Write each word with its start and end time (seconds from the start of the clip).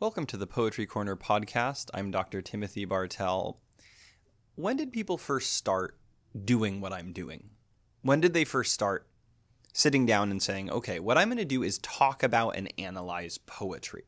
Welcome 0.00 0.24
to 0.28 0.38
the 0.38 0.46
Poetry 0.46 0.86
Corner 0.86 1.14
podcast. 1.14 1.90
I'm 1.92 2.10
Dr. 2.10 2.40
Timothy 2.40 2.86
Bartell. 2.86 3.60
When 4.54 4.78
did 4.78 4.94
people 4.94 5.18
first 5.18 5.52
start 5.52 5.94
doing 6.42 6.80
what 6.80 6.94
I'm 6.94 7.12
doing? 7.12 7.50
When 8.00 8.18
did 8.18 8.32
they 8.32 8.44
first 8.44 8.72
start 8.72 9.06
sitting 9.74 10.06
down 10.06 10.30
and 10.30 10.42
saying, 10.42 10.70
okay, 10.70 11.00
what 11.00 11.18
I'm 11.18 11.28
going 11.28 11.36
to 11.36 11.44
do 11.44 11.62
is 11.62 11.76
talk 11.80 12.22
about 12.22 12.56
and 12.56 12.72
analyze 12.78 13.36
poetry? 13.36 14.04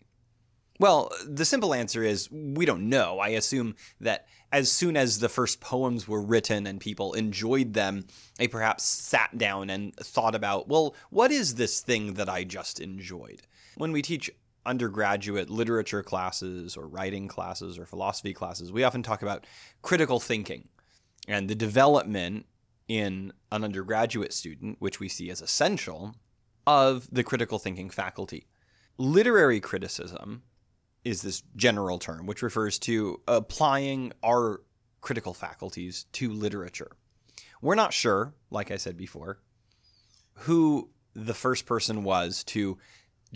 Well, 0.81 1.13
the 1.27 1.45
simple 1.45 1.75
answer 1.75 2.03
is 2.03 2.31
we 2.31 2.65
don't 2.65 2.89
know. 2.89 3.19
I 3.19 3.29
assume 3.29 3.77
that 4.01 4.29
as 4.51 4.73
soon 4.73 4.97
as 4.97 5.19
the 5.19 5.29
first 5.29 5.61
poems 5.61 6.09
were 6.09 6.23
written 6.23 6.67
and 6.67 6.81
people 6.81 7.13
enjoyed 7.13 7.75
them, 7.75 8.07
they 8.39 8.49
perhaps 8.49 8.85
sat 8.85 9.37
down 9.37 9.69
and 9.69 9.95
thought 9.97 10.35
about, 10.35 10.69
well, 10.69 10.95
what 11.11 11.31
is 11.31 11.57
this 11.57 11.83
thing 11.83 12.15
that 12.15 12.31
I 12.31 12.45
just 12.45 12.81
enjoyed? 12.81 13.43
When 13.77 13.93
we 13.93 14.01
teach 14.01 14.31
undergraduate 14.65 15.51
literature 15.51 16.03
classes 16.03 16.77
or 16.77 16.87
writing 16.87 17.29
classes 17.29 17.79
or 17.79 17.87
philosophy 17.87 18.33
classes, 18.33 18.73
we 18.73 18.85
often 18.85 19.03
talk 19.03 19.23
about 19.23 19.47
critical 19.83 20.21
thinking 20.21 20.69
and 21.29 21.49
the 21.49 21.55
development 21.55 22.47
in 22.89 23.33
an 23.51 23.65
undergraduate 23.65 24.33
student, 24.33 24.77
which 24.81 25.01
we 25.01 25.09
see 25.09 25.31
as 25.31 25.41
essential, 25.41 26.15
of 26.67 27.09
the 27.11 27.25
critical 27.25 27.59
thinking 27.59 27.91
faculty. 27.91 28.47
Literary 28.99 29.61
criticism 29.61 30.43
is 31.05 31.23
this 31.23 31.43
general 31.57 31.99
term 31.99 32.27
which 32.27 32.43
refers 32.43 32.79
to 32.79 33.21
applying 33.27 34.13
our 34.23 34.63
critical 35.01 35.35
faculties 35.35 36.07
to 36.13 36.31
literature. 36.33 36.93
We're 37.61 37.75
not 37.75 37.93
sure, 37.93 38.35
like 38.51 38.71
I 38.71 38.77
said 38.77 38.97
before, 38.97 39.41
who 40.35 40.91
the 41.15 41.35
first 41.35 41.67
person 41.67 42.05
was 42.05 42.45
to 42.45 42.79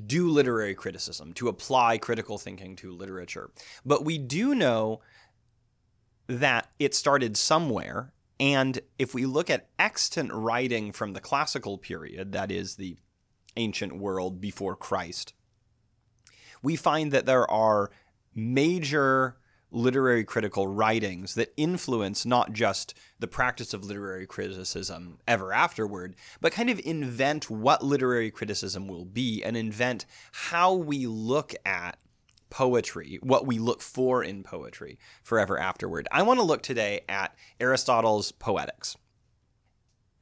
do 0.05 0.29
literary 0.29 0.75
criticism, 0.75 1.33
to 1.35 1.49
apply 1.49 1.99
critical 1.99 2.39
thinking 2.39 2.77
to 2.77 2.93
literature. 2.93 3.51
But 3.85 4.05
we 4.05 4.19
do 4.19 4.55
know 4.55 5.01
that 6.27 6.69
it 6.79 6.95
started 6.95 7.37
somewhere. 7.37 8.13
And 8.39 8.81
if 8.99 9.15
we 9.15 9.25
look 9.25 9.49
at 9.49 9.69
extant 9.79 10.33
writing 10.33 10.93
from 10.93 11.13
the 11.13 11.21
classical 11.21 11.79
period, 11.79 12.33
that 12.33 12.51
is 12.51 12.77
the 12.77 12.97
ancient 13.57 13.97
world 13.97 14.41
before 14.41 14.77
Christ, 14.77 15.33
we 16.63 16.77
find 16.77 17.13
that 17.13 17.27
there 17.27 17.51
are 17.51 17.91
major 18.35 19.39
literary 19.71 20.25
critical 20.25 20.67
writings 20.69 21.35
that 21.35 21.53
influence 21.57 22.25
not 22.25 22.53
just 22.53 22.95
the 23.19 23.27
practice 23.27 23.75
of 23.75 23.85
literary 23.85 24.27
criticism 24.27 25.19
ever 25.27 25.53
afterward, 25.53 26.15
but 26.41 26.53
kind 26.53 26.71
of 26.71 26.81
invent 26.85 27.51
what 27.51 27.83
literary 27.83 28.31
criticism 28.31 28.87
will 28.87 29.05
be 29.05 29.43
and 29.43 29.57
invent 29.57 30.07
how 30.33 30.73
we 30.73 31.07
look 31.07 31.55
at 31.65 31.99
poetry, 32.49 33.19
what 33.23 33.47
we 33.47 33.59
look 33.59 33.83
for 33.83 34.23
in 34.23 34.43
poetry 34.43 34.99
forever 35.23 35.59
afterward. 35.59 36.07
I 36.13 36.23
want 36.23 36.39
to 36.39 36.47
look 36.47 36.63
today 36.63 37.01
at 37.09 37.35
Aristotle's 37.61 38.33
Poetics. 38.33 38.97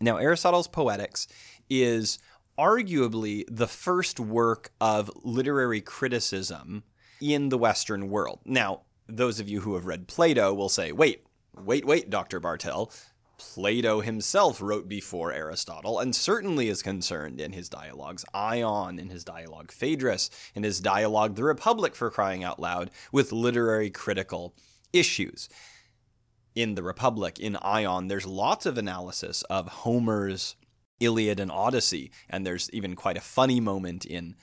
Now, 0.00 0.17
Aristotle's 0.17 0.69
Poetics 0.69 1.28
is 1.69 2.19
arguably 2.59 3.45
the 3.48 3.67
first 3.67 4.19
work 4.19 4.72
of 4.81 5.11
literary 5.22 5.81
criticism 5.81 6.84
in 7.20 7.48
the 7.48 7.59
Western 7.59 8.09
world. 8.11 8.41
Now, 8.45 8.83
those 9.08 9.41
of 9.41 9.48
you 9.48 9.60
who 9.60 9.74
have 9.74 9.86
read 9.86 10.08
Plato 10.08 10.52
will 10.55 10.69
say, 10.69 10.92
wait, 10.92 11.24
wait, 11.56 11.84
wait, 11.84 12.10
Dr. 12.10 12.41
Bartell. 12.41 12.91
Plato 13.36 14.00
himself 14.00 14.62
wrote 14.62 14.88
before 14.88 15.33
Aristotle 15.33 15.98
and 15.98 16.14
certainly 16.14 16.69
is 16.69 16.83
concerned 16.83 17.41
in 17.41 17.52
his 17.52 17.69
dialogues, 17.69 18.25
Ion, 18.32 18.98
in 18.98 19.10
his 19.10 19.25
dialogue 19.25 19.72
Phaedrus, 19.72 20.30
in 20.55 20.62
his 20.62 20.80
dialogue 20.80 21.34
The 21.34 21.44
Republic 21.44 21.97
for 21.97 22.10
crying 22.10 22.44
out 22.44 22.60
loud, 22.60 22.91
with 23.10 23.32
literary 23.32 23.91
critical 23.91 24.55
issues. 24.92 25.48
In 26.55 26.77
The 26.77 26.84
Republic, 26.84 27.41
in 27.41 27.56
Ion, 27.56 28.06
there's 28.06 28.27
lots 28.27 28.66
of 28.66 28.78
analysis 28.78 29.42
of 29.50 29.66
Homer's 29.69 30.54
Iliad 31.00 31.41
and 31.41 31.50
Odyssey, 31.50 32.12
and 32.31 32.47
there's 32.47 32.71
even 32.71 32.94
quite 32.94 33.16
a 33.16 33.22
funny 33.22 33.59
moment 33.59 34.04
in 34.04 34.36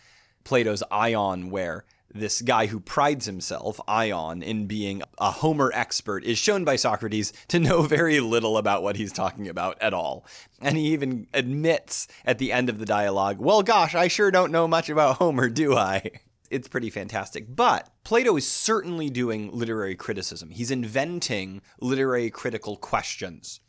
Plato's 0.44 0.84
Ion 0.92 1.50
where 1.50 1.86
this 2.14 2.42
guy 2.42 2.68
who 2.68 2.80
prides 2.80 3.26
himself, 3.26 3.80
Ion, 3.88 4.42
in 4.42 4.68
being 4.68 5.02
a 5.18 5.32
Homer 5.32 5.72
expert, 5.74 6.24
is 6.24 6.38
shown 6.38 6.64
by 6.64 6.76
Socrates 6.76 7.34
to 7.48 7.60
know 7.60 7.82
very 7.84 8.20
little 8.20 8.58
about 8.58 8.84
what 8.84 8.96
he's 8.96 9.12
talking 9.12 9.48
about 9.48 9.78
at 9.82 9.94
all. 9.94 10.26
And 10.60 10.78
he 10.78 10.88
even 10.88 11.28
admits 11.34 12.08
at 12.26 12.38
the 12.38 12.52
end 12.52 12.70
of 12.70 12.80
the 12.80 12.86
dialogue, 12.86 13.40
well, 13.40 13.64
gosh, 13.64 13.96
I 13.96 14.08
sure 14.08 14.32
don't 14.32 14.52
know 14.52 14.68
much 14.68 14.90
about 14.90 15.18
Homer, 15.18 15.50
do 15.50 15.76
I? 15.76 16.12
It's 16.52 16.68
pretty 16.68 16.90
fantastic. 16.90 17.56
But 17.56 17.90
Plato 18.04 18.36
is 18.36 18.46
certainly 18.46 19.10
doing 19.10 19.52
literary 19.54 19.96
criticism. 19.96 20.50
He's 20.50 20.70
inventing 20.70 21.62
literary 21.80 22.30
critical 22.30 22.76
questions. 22.76 23.62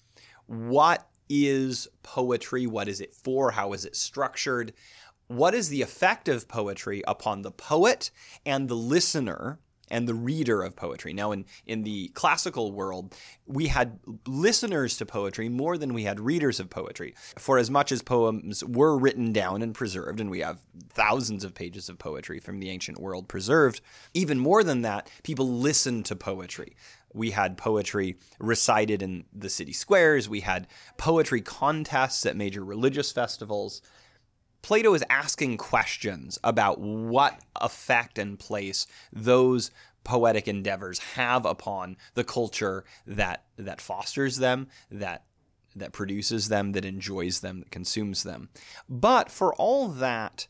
What 0.47 1.07
is 1.29 1.87
poetry? 2.03 2.67
What 2.67 2.89
is 2.89 3.01
it 3.01 3.15
for? 3.15 3.53
How 3.53 3.73
is 3.73 3.85
it 3.85 3.95
structured? 3.95 4.73
What 5.29 5.55
is 5.55 5.69
the 5.69 5.83
effect 5.83 6.29
of 6.29 6.49
poetry 6.49 7.03
upon 7.07 7.43
the 7.43 7.51
poet 7.51 8.11
and 8.45 8.69
the 8.69 8.77
listener 8.77 9.59
and 9.93 10.09
the 10.09 10.15
reader 10.15 10.63
of 10.63 10.75
poetry. 10.75 11.13
Now, 11.13 11.33
in, 11.33 11.45
in 11.67 11.83
the 11.83 12.09
classical 12.09 12.73
world, 12.73 13.15
we 13.47 13.67
had 13.67 14.01
listeners 14.27 14.97
to 14.97 15.07
poetry 15.07 15.51
more 15.51 15.77
than 15.77 15.93
we 15.93 16.05
had 16.05 16.19
readers 16.19 16.59
of 16.59 16.71
poetry. 16.71 17.15
For 17.39 17.59
as 17.59 17.71
much 17.71 17.93
as 17.93 18.01
poems 18.01 18.65
were 18.65 18.97
written 18.97 19.33
down 19.33 19.61
and 19.61 19.75
preserved, 19.75 20.19
and 20.19 20.31
we 20.31 20.41
have 20.41 20.61
thousands 20.89 21.45
of 21.45 21.55
pages 21.55 21.91
of 21.91 21.99
poetry 21.99 22.41
from 22.41 22.59
the 22.59 22.71
ancient 22.71 22.99
world 22.99 23.29
preserved, 23.29 23.83
even 24.15 24.39
more 24.39 24.65
than 24.65 24.81
that, 24.81 25.11
people 25.23 25.47
listened 25.47 26.07
to 26.07 26.17
poetry. 26.17 26.75
We 27.13 27.33
had 27.33 27.59
poetry 27.59 28.17
recited 28.39 29.03
in 29.03 29.25
the 29.31 29.51
city 29.51 29.75
squares. 29.75 30.27
We 30.27 30.41
had 30.41 30.67
poetry 30.97 31.43
contests 31.43 32.25
at 32.25 32.35
major 32.35 32.65
religious 32.65 33.13
festivals. 33.13 33.83
Plato 34.63 34.95
is 34.95 35.05
asking 35.11 35.57
questions 35.57 36.39
about 36.45 36.81
what 36.81 37.41
effect 37.61 38.19
and 38.19 38.39
place 38.39 38.87
those 39.13 39.71
poetic 40.05 40.49
endeavors 40.49 40.99
have 40.99 41.45
upon 41.45 41.97
the 42.15 42.25
culture 42.25 42.85
that 43.07 43.45
that 43.57 43.81
fosters 43.81 44.39
them, 44.39 44.69
that 44.91 45.25
that 45.75 45.93
produces 45.93 46.49
them, 46.49 46.73
that 46.73 46.85
enjoys 46.85 47.41
them, 47.41 47.61
that 47.61 47.71
consumes 47.71 48.23
them. 48.23 48.51
But 48.89 49.31
for 49.31 49.55
all 49.55 49.89
that, 49.89 50.47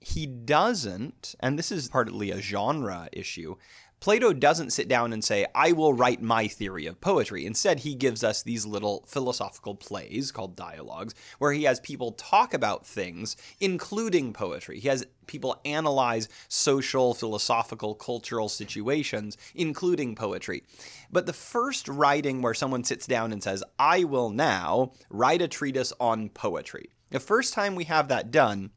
he 0.00 0.26
doesn't, 0.26 1.34
and 1.40 1.58
this 1.58 1.70
is 1.70 1.88
partly 1.88 2.30
a 2.30 2.40
genre 2.40 3.08
issue, 3.12 3.56
Plato 4.00 4.32
doesn't 4.32 4.72
sit 4.72 4.88
down 4.88 5.12
and 5.12 5.22
say, 5.22 5.44
I 5.54 5.72
will 5.72 5.92
write 5.92 6.22
my 6.22 6.48
theory 6.48 6.86
of 6.86 7.02
poetry. 7.02 7.44
Instead, 7.44 7.80
he 7.80 7.94
gives 7.94 8.24
us 8.24 8.42
these 8.42 8.64
little 8.64 9.04
philosophical 9.06 9.74
plays 9.74 10.32
called 10.32 10.56
dialogues, 10.56 11.14
where 11.38 11.52
he 11.52 11.64
has 11.64 11.80
people 11.80 12.12
talk 12.12 12.54
about 12.54 12.86
things, 12.86 13.36
including 13.60 14.32
poetry. 14.32 14.80
He 14.80 14.88
has 14.88 15.06
people 15.26 15.60
analyze 15.66 16.30
social, 16.48 17.12
philosophical, 17.12 17.94
cultural 17.94 18.48
situations, 18.48 19.36
including 19.54 20.14
poetry. 20.14 20.64
But 21.12 21.26
the 21.26 21.34
first 21.34 21.86
writing 21.86 22.40
where 22.40 22.54
someone 22.54 22.84
sits 22.84 23.06
down 23.06 23.32
and 23.32 23.42
says, 23.42 23.62
I 23.78 24.04
will 24.04 24.30
now 24.30 24.92
write 25.10 25.42
a 25.42 25.48
treatise 25.48 25.92
on 26.00 26.30
poetry, 26.30 26.88
the 27.10 27.20
first 27.20 27.52
time 27.52 27.74
we 27.74 27.84
have 27.84 28.08
that 28.08 28.30
done, 28.30 28.70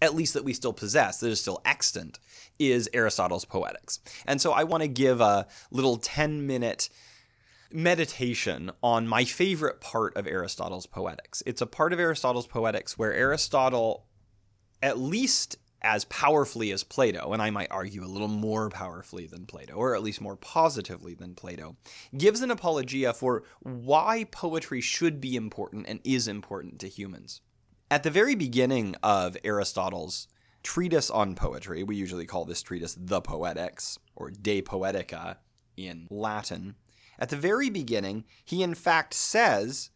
at 0.00 0.14
least 0.14 0.34
that 0.34 0.44
we 0.44 0.52
still 0.52 0.72
possess, 0.72 1.20
that 1.20 1.30
is 1.30 1.40
still 1.40 1.60
extant, 1.64 2.18
is 2.58 2.88
Aristotle's 2.92 3.44
Poetics. 3.44 4.00
And 4.26 4.40
so 4.40 4.52
I 4.52 4.64
want 4.64 4.82
to 4.82 4.88
give 4.88 5.20
a 5.20 5.46
little 5.70 5.96
10 5.96 6.46
minute 6.46 6.88
meditation 7.70 8.70
on 8.82 9.08
my 9.08 9.24
favorite 9.24 9.80
part 9.80 10.16
of 10.16 10.26
Aristotle's 10.26 10.86
Poetics. 10.86 11.42
It's 11.46 11.62
a 11.62 11.66
part 11.66 11.92
of 11.92 12.00
Aristotle's 12.00 12.46
Poetics 12.46 12.98
where 12.98 13.12
Aristotle, 13.12 14.06
at 14.82 14.98
least 14.98 15.56
as 15.82 16.04
powerfully 16.04 16.70
as 16.70 16.84
Plato, 16.84 17.32
and 17.32 17.42
I 17.42 17.50
might 17.50 17.70
argue 17.70 18.04
a 18.04 18.06
little 18.06 18.28
more 18.28 18.70
powerfully 18.70 19.26
than 19.26 19.46
Plato, 19.46 19.74
or 19.74 19.96
at 19.96 20.02
least 20.02 20.20
more 20.20 20.36
positively 20.36 21.14
than 21.14 21.34
Plato, 21.34 21.76
gives 22.16 22.40
an 22.40 22.52
apologia 22.52 23.12
for 23.12 23.42
why 23.60 24.24
poetry 24.30 24.80
should 24.80 25.20
be 25.20 25.34
important 25.34 25.86
and 25.88 26.00
is 26.04 26.28
important 26.28 26.78
to 26.80 26.88
humans. 26.88 27.40
At 27.92 28.04
the 28.04 28.10
very 28.10 28.34
beginning 28.34 28.96
of 29.02 29.36
Aristotle's 29.44 30.26
treatise 30.62 31.10
on 31.10 31.34
poetry. 31.34 31.82
We 31.82 31.94
usually 31.94 32.24
call 32.24 32.46
this 32.46 32.62
treatise 32.62 32.96
the 32.98 33.20
Poetics 33.20 33.98
or 34.16 34.30
De 34.30 34.62
Poetica 34.62 35.36
in 35.76 36.08
Latin. 36.08 36.76
At 37.18 37.28
the 37.28 37.36
very 37.36 37.68
beginning, 37.68 38.24
he 38.46 38.62
in 38.62 38.72
fact 38.72 39.12
says 39.12 39.90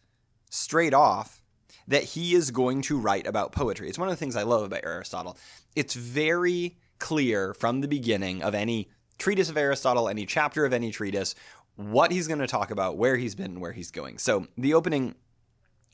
straight 0.50 0.92
off 0.92 1.40
that 1.88 2.02
he 2.02 2.34
is 2.34 2.50
going 2.50 2.82
to 2.82 2.98
write 2.98 3.26
about 3.26 3.52
poetry. 3.52 3.88
It's 3.88 3.98
one 3.98 4.08
of 4.08 4.12
the 4.12 4.18
things 4.18 4.36
I 4.36 4.42
love 4.42 4.64
about 4.64 4.84
Aristotle. 4.84 5.38
It's 5.74 5.94
very 5.94 6.76
clear 6.98 7.54
from 7.54 7.80
the 7.80 7.88
beginning 7.88 8.42
of 8.42 8.54
any 8.54 8.90
treatise 9.16 9.48
of 9.48 9.56
Aristotle, 9.56 10.06
any 10.06 10.26
chapter 10.26 10.66
of 10.66 10.74
any 10.74 10.90
treatise, 10.90 11.34
what 11.76 12.12
he's 12.12 12.28
going 12.28 12.40
to 12.40 12.46
talk 12.46 12.70
about, 12.70 12.98
where 12.98 13.16
he's 13.16 13.34
been, 13.34 13.58
where 13.58 13.72
he's 13.72 13.90
going. 13.90 14.18
So 14.18 14.48
the 14.58 14.74
opening 14.74 15.14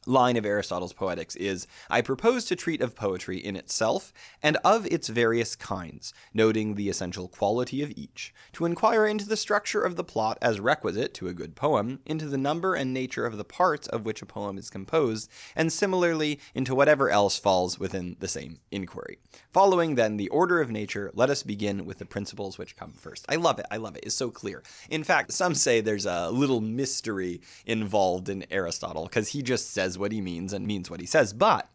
line 0.06 0.36
of 0.36 0.44
Aristotle's 0.44 0.92
Poetics 0.92 1.36
is 1.36 1.66
I 1.88 2.00
propose 2.00 2.44
to 2.46 2.56
treat 2.56 2.80
of 2.80 2.96
poetry 2.96 3.38
in 3.38 3.56
itself 3.56 4.12
and 4.42 4.56
of 4.64 4.86
its 4.86 5.08
various 5.08 5.54
kinds, 5.54 6.12
noting 6.34 6.74
the 6.74 6.88
essential 6.88 7.28
quality 7.28 7.82
of 7.82 7.92
each, 7.96 8.34
to 8.52 8.64
inquire 8.64 9.06
into 9.06 9.28
the 9.28 9.36
structure 9.36 9.82
of 9.82 9.96
the 9.96 10.04
plot 10.04 10.38
as 10.42 10.60
requisite 10.60 11.14
to 11.14 11.28
a 11.28 11.34
good 11.34 11.54
poem, 11.54 12.00
into 12.04 12.26
the 12.26 12.38
number 12.38 12.74
and 12.74 12.92
nature 12.92 13.26
of 13.26 13.36
the 13.36 13.44
parts 13.44 13.86
of 13.88 14.04
which 14.04 14.22
a 14.22 14.26
poem 14.26 14.58
is 14.58 14.70
composed, 14.70 15.30
and 15.54 15.72
similarly 15.72 16.40
into 16.54 16.74
whatever 16.74 17.08
else 17.08 17.38
falls 17.38 17.78
within 17.78 18.16
the 18.18 18.28
same 18.28 18.58
inquiry. 18.70 19.18
Following 19.52 19.94
then 19.94 20.16
the 20.16 20.28
order 20.30 20.60
of 20.60 20.70
nature, 20.70 21.10
let 21.14 21.30
us 21.30 21.42
begin 21.42 21.84
with 21.84 21.98
the 21.98 22.04
principles 22.04 22.58
which 22.58 22.76
come 22.76 22.92
first. 22.92 23.24
I 23.28 23.36
love 23.36 23.58
it. 23.58 23.66
I 23.70 23.76
love 23.76 23.96
it. 23.96 24.04
It's 24.04 24.14
so 24.14 24.30
clear. 24.30 24.62
In 24.90 25.04
fact, 25.04 25.32
some 25.32 25.54
say 25.54 25.80
there's 25.80 26.06
a 26.06 26.30
little 26.30 26.60
mystery 26.60 27.40
involved 27.66 28.28
in 28.28 28.44
Aristotle 28.50 29.04
because 29.04 29.28
he 29.28 29.42
just 29.42 29.70
says 29.70 29.91
what 29.98 30.12
he 30.12 30.20
means 30.20 30.52
and 30.52 30.66
means 30.66 30.90
what 30.90 31.00
he 31.00 31.06
says. 31.06 31.32
But 31.32 31.68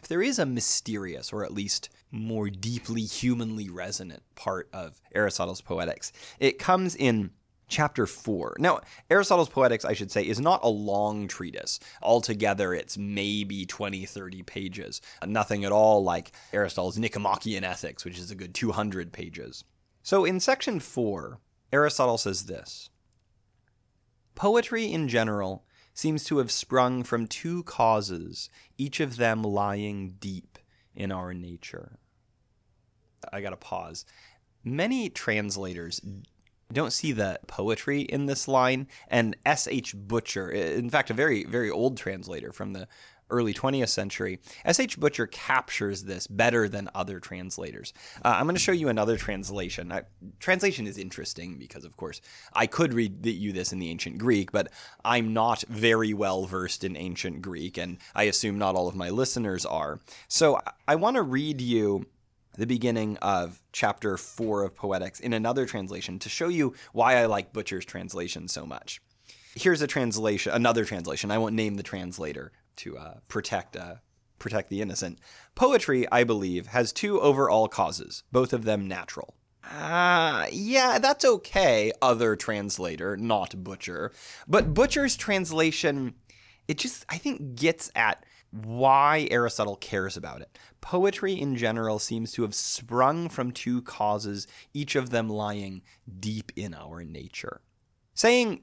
if 0.00 0.08
there 0.08 0.22
is 0.22 0.38
a 0.38 0.46
mysterious, 0.46 1.32
or 1.32 1.44
at 1.44 1.54
least 1.54 1.88
more 2.10 2.50
deeply 2.50 3.02
humanly 3.02 3.68
resonant 3.68 4.22
part 4.34 4.68
of 4.72 5.00
Aristotle's 5.14 5.60
Poetics, 5.60 6.12
it 6.38 6.58
comes 6.58 6.94
in 6.94 7.30
chapter 7.68 8.06
4. 8.06 8.56
Now, 8.58 8.80
Aristotle's 9.10 9.48
Poetics, 9.48 9.84
I 9.84 9.94
should 9.94 10.10
say, 10.10 10.22
is 10.22 10.38
not 10.38 10.60
a 10.62 10.68
long 10.68 11.26
treatise. 11.26 11.80
Altogether, 12.02 12.74
it's 12.74 12.98
maybe 12.98 13.64
20, 13.64 14.04
30 14.04 14.42
pages. 14.42 15.00
Nothing 15.26 15.64
at 15.64 15.72
all 15.72 16.04
like 16.04 16.32
Aristotle's 16.52 16.98
Nicomachean 16.98 17.64
Ethics, 17.64 18.04
which 18.04 18.18
is 18.18 18.30
a 18.30 18.36
good 18.36 18.54
200 18.54 19.12
pages. 19.12 19.64
So 20.02 20.24
in 20.24 20.38
section 20.38 20.80
4, 20.80 21.38
Aristotle 21.72 22.18
says 22.18 22.44
this 22.44 22.90
Poetry 24.34 24.92
in 24.92 25.08
general 25.08 25.64
seems 25.94 26.24
to 26.24 26.38
have 26.38 26.50
sprung 26.50 27.02
from 27.04 27.26
two 27.26 27.62
causes, 27.62 28.50
each 28.76 29.00
of 29.00 29.16
them 29.16 29.42
lying 29.42 30.16
deep 30.20 30.58
in 30.94 31.10
our 31.10 31.32
nature. 31.32 31.98
I 33.32 33.40
got 33.40 33.50
to 33.50 33.56
pause. 33.56 34.04
Many 34.62 35.08
translators 35.08 36.00
don't 36.72 36.92
see 36.92 37.12
the 37.12 37.38
poetry 37.46 38.02
in 38.02 38.26
this 38.26 38.48
line, 38.48 38.88
and 39.08 39.36
S.H. 39.46 39.94
Butcher, 39.96 40.50
in 40.50 40.90
fact, 40.90 41.10
a 41.10 41.14
very, 41.14 41.44
very 41.44 41.70
old 41.70 41.96
translator 41.96 42.52
from 42.52 42.72
the 42.72 42.88
early 43.30 43.54
20th 43.54 43.88
century, 43.88 44.40
S.H. 44.64 44.98
Butcher 44.98 45.26
captures 45.26 46.04
this 46.04 46.26
better 46.26 46.68
than 46.68 46.90
other 46.94 47.20
translators. 47.20 47.92
Uh, 48.24 48.34
I'm 48.36 48.44
going 48.44 48.54
to 48.54 48.60
show 48.60 48.72
you 48.72 48.88
another 48.88 49.16
translation. 49.16 49.92
I, 49.92 50.02
translation 50.40 50.86
is 50.86 50.98
interesting 50.98 51.58
because, 51.58 51.84
of 51.84 51.96
course, 51.96 52.20
I 52.52 52.66
could 52.66 52.94
read 52.94 53.24
you 53.26 53.52
this 53.52 53.72
in 53.72 53.78
the 53.78 53.90
ancient 53.90 54.18
Greek, 54.18 54.52
but 54.52 54.70
I'm 55.04 55.32
not 55.32 55.62
very 55.68 56.12
well 56.12 56.44
versed 56.44 56.84
in 56.84 56.96
ancient 56.96 57.42
Greek, 57.42 57.78
and 57.78 57.98
I 58.14 58.24
assume 58.24 58.58
not 58.58 58.74
all 58.74 58.88
of 58.88 58.94
my 58.94 59.10
listeners 59.10 59.64
are. 59.66 60.00
So 60.28 60.60
I 60.86 60.96
want 60.96 61.16
to 61.16 61.22
read 61.22 61.60
you 61.60 62.06
the 62.56 62.66
beginning 62.66 63.16
of 63.18 63.60
chapter 63.72 64.16
4 64.16 64.62
of 64.62 64.74
Poetics 64.74 65.20
in 65.20 65.32
another 65.32 65.66
translation 65.66 66.18
to 66.20 66.28
show 66.28 66.48
you 66.48 66.74
why 66.92 67.16
I 67.16 67.26
like 67.26 67.52
Butcher's 67.52 67.84
translation 67.84 68.48
so 68.48 68.64
much. 68.64 69.00
Here's 69.56 69.82
a 69.82 69.86
translation, 69.86 70.52
another 70.52 70.84
translation. 70.84 71.30
I 71.30 71.38
won't 71.38 71.54
name 71.54 71.76
the 71.76 71.82
translator 71.82 72.52
to 72.76 72.98
uh, 72.98 73.14
protect 73.28 73.76
uh, 73.76 73.96
protect 74.38 74.68
the 74.68 74.82
innocent. 74.82 75.18
Poetry, 75.54 76.06
I 76.10 76.24
believe, 76.24 76.68
has 76.68 76.92
two 76.92 77.20
overall 77.20 77.68
causes, 77.68 78.24
both 78.32 78.52
of 78.52 78.64
them 78.64 78.86
natural. 78.88 79.34
Ah, 79.64 80.42
uh, 80.42 80.46
yeah, 80.52 80.98
that's 80.98 81.24
okay, 81.24 81.90
other 82.02 82.36
translator, 82.36 83.16
not 83.16 83.64
Butcher. 83.64 84.12
But 84.46 84.74
Butcher's 84.74 85.16
translation, 85.16 86.14
it 86.68 86.76
just, 86.76 87.06
I 87.08 87.16
think, 87.16 87.54
gets 87.54 87.90
at 87.94 88.26
why 88.50 89.26
Aristotle 89.30 89.76
cares 89.76 90.16
about 90.16 90.42
it. 90.42 90.58
Poetry 90.80 91.32
in 91.32 91.56
general 91.56 91.98
seems 91.98 92.32
to 92.32 92.42
have 92.42 92.54
sprung 92.54 93.28
from 93.28 93.50
two 93.50 93.82
causes, 93.82 94.46
each 94.74 94.94
of 94.94 95.10
them 95.10 95.28
lying 95.28 95.82
deep 96.20 96.52
in 96.54 96.74
our 96.74 97.02
nature. 97.02 97.62
Saying 98.12 98.62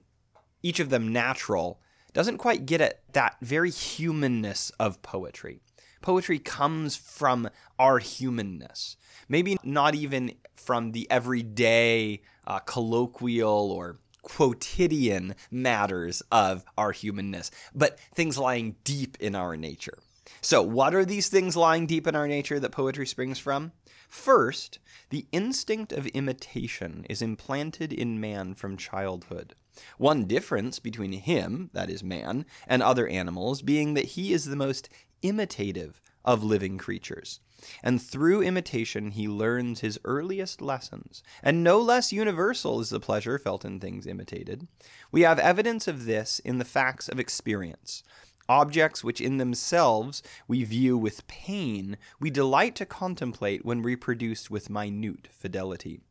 each 0.64 0.80
of 0.80 0.90
them 0.90 1.12
natural 1.12 1.82
doesn't 2.14 2.38
quite 2.38 2.66
get 2.66 2.82
at 2.82 3.02
that 3.14 3.38
very 3.42 3.72
humanness 3.72 4.72
of 4.80 5.02
poetry. 5.02 5.62
Poetry 6.02 6.40
comes 6.40 6.96
from 6.96 7.50
our 7.78 8.00
humanness. 8.00 8.98
Maybe 9.30 9.58
not 9.64 9.96
even 9.96 10.34
from 10.56 10.92
the 10.92 11.10
everyday, 11.12 12.22
uh, 12.46 12.60
colloquial, 12.60 13.72
or 13.72 14.00
quotidian 14.24 15.36
matters 15.50 16.22
of 16.32 16.64
our 16.78 16.92
humanness, 16.92 17.52
but 17.74 18.00
things 18.14 18.38
lying 18.38 18.76
deep 18.84 19.18
in 19.20 19.36
our 19.36 19.56
nature. 19.56 20.00
So, 20.42 20.62
what 20.62 20.96
are 20.96 21.06
these 21.06 21.30
things 21.30 21.56
lying 21.56 21.86
deep 21.86 22.08
in 22.08 22.16
our 22.16 22.28
nature 22.28 22.60
that 22.60 22.72
poetry 22.72 23.06
springs 23.06 23.40
from? 23.40 23.72
First, 24.08 24.80
the 25.10 25.26
instinct 25.32 25.92
of 25.92 26.08
imitation 26.08 27.06
is 27.10 27.22
implanted 27.22 27.94
in 27.94 28.20
man 28.20 28.56
from 28.56 28.76
childhood. 28.76 29.56
One 29.98 30.26
difference 30.26 30.80
between 30.80 31.14
him, 31.14 31.70
that 31.74 31.90
is 31.90 32.04
man, 32.04 32.46
and 32.68 32.84
other 32.84 33.08
animals 33.08 33.62
being 33.62 33.94
that 33.94 34.06
he 34.06 34.34
is 34.34 34.46
the 34.46 34.56
most 34.56 34.90
imitative 35.22 36.02
of 36.24 36.44
living 36.44 36.78
creatures. 36.78 37.40
And 37.84 38.02
through 38.02 38.42
imitation 38.42 39.12
he 39.12 39.28
learns 39.28 39.82
his 39.82 40.00
earliest 40.04 40.62
lessons, 40.62 41.22
and 41.44 41.64
no 41.64 41.80
less 41.80 42.12
universal 42.12 42.80
is 42.80 42.90
the 42.90 43.00
pleasure 43.00 43.38
felt 43.38 43.64
in 43.64 43.80
things 43.80 44.08
imitated. 44.08 44.68
We 45.12 45.22
have 45.22 45.40
evidence 45.40 45.88
of 45.88 46.06
this 46.06 46.40
in 46.40 46.58
the 46.58 46.66
facts 46.66 47.08
of 47.08 47.20
experience. 47.20 48.04
Objects 48.50 49.04
which 49.04 49.22
in 49.22 49.38
themselves 49.38 50.24
we 50.48 50.64
view 50.64 50.98
with 50.98 51.28
pain, 51.28 51.98
we 52.20 52.30
delight 52.30 52.76
to 52.76 52.86
contemplate 52.86 53.64
when 53.64 53.82
reproduced 53.82 54.50
with 54.52 54.70
minute 54.70 55.30
fidelity 55.32 56.02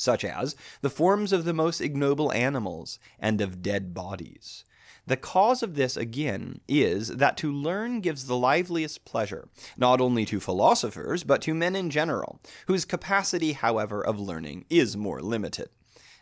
such 0.00 0.24
as 0.24 0.56
the 0.80 0.90
forms 0.90 1.32
of 1.32 1.44
the 1.44 1.52
most 1.52 1.80
ignoble 1.80 2.32
animals 2.32 2.98
and 3.18 3.40
of 3.40 3.62
dead 3.62 3.92
bodies. 3.92 4.64
The 5.06 5.16
cause 5.16 5.62
of 5.62 5.74
this, 5.74 5.96
again, 5.96 6.60
is 6.68 7.08
that 7.08 7.36
to 7.38 7.52
learn 7.52 8.00
gives 8.00 8.26
the 8.26 8.36
liveliest 8.36 9.04
pleasure, 9.04 9.48
not 9.76 10.00
only 10.00 10.24
to 10.26 10.38
philosophers, 10.40 11.24
but 11.24 11.42
to 11.42 11.54
men 11.54 11.74
in 11.74 11.90
general, 11.90 12.40
whose 12.66 12.84
capacity, 12.84 13.52
however, 13.52 14.04
of 14.04 14.20
learning 14.20 14.66
is 14.70 14.96
more 14.96 15.20
limited. 15.20 15.68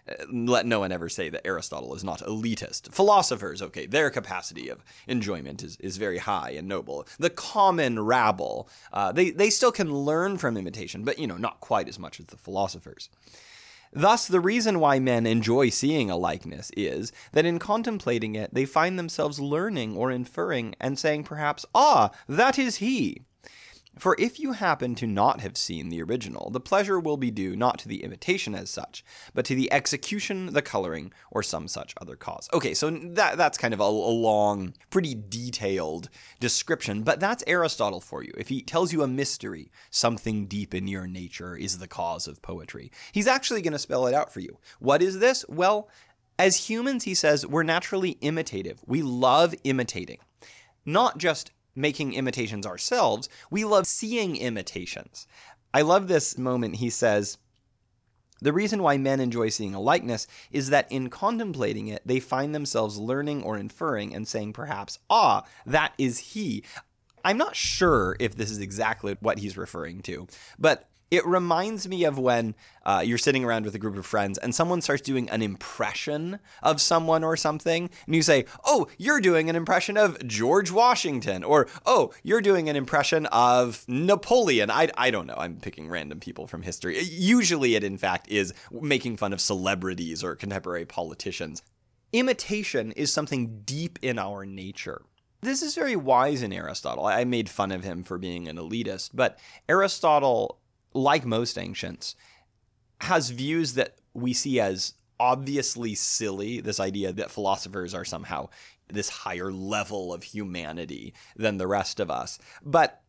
Uh, 0.09 0.25
let 0.33 0.65
no 0.65 0.81
one 0.81 0.93
ever 0.93 1.09
say 1.09 1.29
that 1.29 1.47
Aristotle 1.47 1.95
is 1.95 2.03
not 2.03 2.21
elitist. 2.21 2.91
Philosophers, 2.95 3.61
okay, 3.61 3.85
their 3.85 4.09
capacity 4.11 4.71
of 4.71 4.85
enjoyment 5.07 5.63
is, 5.63 5.77
is 5.81 5.99
very 5.99 6.19
high 6.19 6.51
and 6.53 6.67
noble. 6.67 7.07
The 7.19 7.31
common 7.31 8.01
rabble, 8.01 8.71
uh, 8.93 9.13
they, 9.13 9.31
they 9.31 9.51
still 9.51 9.73
can 9.73 9.93
learn 9.93 10.39
from 10.39 10.57
imitation, 10.57 11.05
but, 11.05 11.19
you 11.19 11.27
know, 11.27 11.37
not 11.37 11.61
quite 11.61 11.89
as 11.89 11.99
much 11.99 12.21
as 12.21 12.27
the 12.27 12.39
philosophers. 12.39 13.11
Thus, 13.93 14.26
the 14.26 14.40
reason 14.40 14.81
why 14.81 14.99
men 14.99 15.27
enjoy 15.27 15.70
seeing 15.70 16.10
a 16.10 16.17
likeness 16.17 16.70
is 16.77 17.13
that 17.32 17.46
in 17.46 17.58
contemplating 17.58 18.34
it, 18.34 18.53
they 18.53 18.65
find 18.65 18.98
themselves 18.98 19.41
learning 19.41 19.96
or 19.96 20.10
inferring 20.10 20.74
and 20.81 20.98
saying 20.98 21.24
perhaps, 21.24 21.65
ah, 21.74 22.10
that 22.29 22.58
is 22.58 22.77
he. 22.77 23.22
For 23.98 24.14
if 24.19 24.38
you 24.38 24.52
happen 24.52 24.94
to 24.96 25.06
not 25.06 25.40
have 25.40 25.56
seen 25.56 25.88
the 25.88 26.02
original, 26.02 26.50
the 26.50 26.60
pleasure 26.60 27.00
will 27.00 27.17
be 27.17 27.31
due 27.31 27.56
not 27.56 27.78
to 27.81 27.88
the 27.88 28.05
imitation 28.05 28.55
as 28.55 28.70
such, 28.70 29.05
but 29.34 29.44
to 29.46 29.55
the 29.55 29.72
execution, 29.72 30.52
the 30.52 30.62
coloring, 30.62 31.12
or 31.31 31.43
some 31.43 31.67
such 31.67 31.94
other 32.00 32.14
cause. 32.14 32.48
Okay, 32.52 32.74
so 32.74 32.90
that 32.90 33.36
that's 33.36 33.58
kind 33.58 33.74
of 33.74 33.81
a, 33.81 33.84
a 33.84 33.84
long, 33.84 34.74
pretty 34.90 35.17
detailed 35.28 36.08
description, 36.38 37.02
but 37.02 37.19
that's 37.19 37.43
Aristotle 37.46 38.00
for 38.00 38.22
you. 38.22 38.32
If 38.38 38.48
he 38.48 38.62
tells 38.62 38.93
you 38.93 39.02
a 39.02 39.08
mystery, 39.08 39.70
something 39.90 40.46
deep 40.46 40.74
in 40.74 40.86
your 40.86 41.06
nature 41.06 41.56
is 41.56 41.78
the 41.78 41.88
cause 41.88 42.28
of 42.28 42.43
poetry, 42.43 42.93
he's 43.12 43.26
actually 43.26 43.62
going 43.62 43.72
to 43.72 43.78
spell 43.78 44.06
it 44.06 44.14
out 44.14 44.32
for 44.32 44.40
you. 44.40 44.58
What 44.78 45.02
is 45.02 45.19
this? 45.19 45.44
Well, 45.48 45.88
as 46.38 46.69
humans, 46.69 47.02
he 47.02 47.14
says, 47.14 47.44
we're 47.44 47.64
naturally 47.64 48.12
imitative. 48.20 48.81
We 48.86 49.02
love 49.02 49.55
imitating. 49.64 50.19
Not 50.84 51.19
just 51.19 51.50
making 51.79 52.13
imitations 52.13 52.67
ourselves, 52.67 53.29
we 53.51 53.65
love 53.65 53.87
seeing 53.87 54.37
imitations. 54.37 55.27
I 55.73 55.82
love 55.82 56.08
this 56.08 56.37
moment. 56.37 56.77
He 56.77 56.91
says, 56.91 57.39
the 58.41 58.53
reason 58.53 58.82
why 58.82 58.99
men 58.99 59.20
enjoy 59.20 59.49
seeing 59.49 59.75
a 59.75 59.81
likeness 59.81 60.27
is 60.51 60.70
that 60.70 60.91
in 60.91 61.11
contemplating 61.11 61.89
it, 61.89 62.03
they 62.05 62.20
find 62.20 62.55
themselves 62.55 62.99
learning 62.99 63.43
or 63.43 63.56
inferring 63.56 64.15
and 64.15 64.29
saying, 64.29 64.53
perhaps, 64.53 64.99
ah, 65.11 65.44
that 65.67 65.93
is 65.99 66.19
he. 66.19 66.65
I'm 67.25 67.39
not 67.39 67.56
sure 67.56 68.17
if 68.20 68.37
this 68.37 68.51
is 68.51 68.58
exactly 68.58 69.17
what 69.20 69.39
he's 69.39 69.56
referring 69.56 70.03
to, 70.03 70.29
but 70.58 70.89
it 71.10 71.27
reminds 71.27 71.88
me 71.88 72.05
of 72.05 72.19
when 72.19 72.55
uh, 72.84 73.03
you're 73.05 73.19
sitting 73.19 73.44
around 73.44 73.65
with 73.65 73.74
a 73.74 73.79
group 73.79 73.96
of 73.96 74.06
friends 74.06 74.38
and 74.38 74.55
someone 74.55 74.81
starts 74.81 75.03
doing 75.03 75.29
an 75.31 75.43
impression 75.43 76.38
of 76.62 76.81
someone 76.81 77.24
or 77.24 77.36
something, 77.36 77.91
and 78.06 78.15
you 78.15 78.22
say, 78.22 78.44
Oh, 78.65 78.88
you're 78.98 79.20
doing 79.20 79.48
an 79.48 79.56
impression 79.56 79.96
of 79.96 80.27
George 80.27 80.70
Washington, 80.70 81.43
or 81.44 81.67
Oh, 81.86 82.12
you're 82.22 82.41
doing 82.41 82.69
an 82.69 82.77
impression 82.77 83.27
of 83.27 83.84
Napoleon. 83.88 84.70
I, 84.70 84.88
I 84.96 85.10
don't 85.10 85.27
know. 85.27 85.36
I'm 85.38 85.56
picking 85.56 85.88
random 85.88 86.20
people 86.20 86.46
from 86.46 86.62
history. 86.62 87.00
Usually, 87.00 87.74
it 87.74 87.84
in 87.84 87.98
fact 87.98 88.29
is 88.29 88.53
making 88.70 89.17
fun 89.17 89.32
of 89.32 89.41
celebrities 89.41 90.22
or 90.22 90.34
contemporary 90.36 90.84
politicians. 90.84 91.62
Imitation 92.12 92.93
is 92.93 93.12
something 93.12 93.62
deep 93.65 93.98
in 94.03 94.19
our 94.19 94.46
nature. 94.46 95.03
This 95.41 95.62
is 95.62 95.74
very 95.74 95.94
wise 95.94 96.43
in 96.43 96.53
Aristotle. 96.53 97.06
I 97.06 97.24
made 97.24 97.48
fun 97.48 97.70
of 97.70 97.84
him 97.84 98.03
for 98.03 98.19
being 98.19 98.48
an 98.48 98.56
elitist, 98.56 99.10
but 99.15 99.38
Aristotle, 99.69 100.58
like 100.95 101.25
most 101.25 101.59
ancients, 101.59 102.15
has 103.01 103.31
views 103.31 103.75
that 103.75 103.97
we 104.15 104.33
see 104.33 104.61
as 104.61 104.95
obviously 105.21 105.95
silly. 105.95 106.61
This 106.61 106.81
idea 106.81 107.13
that 107.13 107.31
philosophers 107.31 107.95
are 107.95 108.05
somehow 108.05 108.49
this 108.89 109.09
higher 109.09 109.53
level 109.53 110.13
of 110.13 110.23
humanity 110.23 111.15
than 111.37 111.59
the 111.59 111.67
rest 111.67 112.01
of 112.01 112.11
us. 112.11 112.39
But 112.65 113.03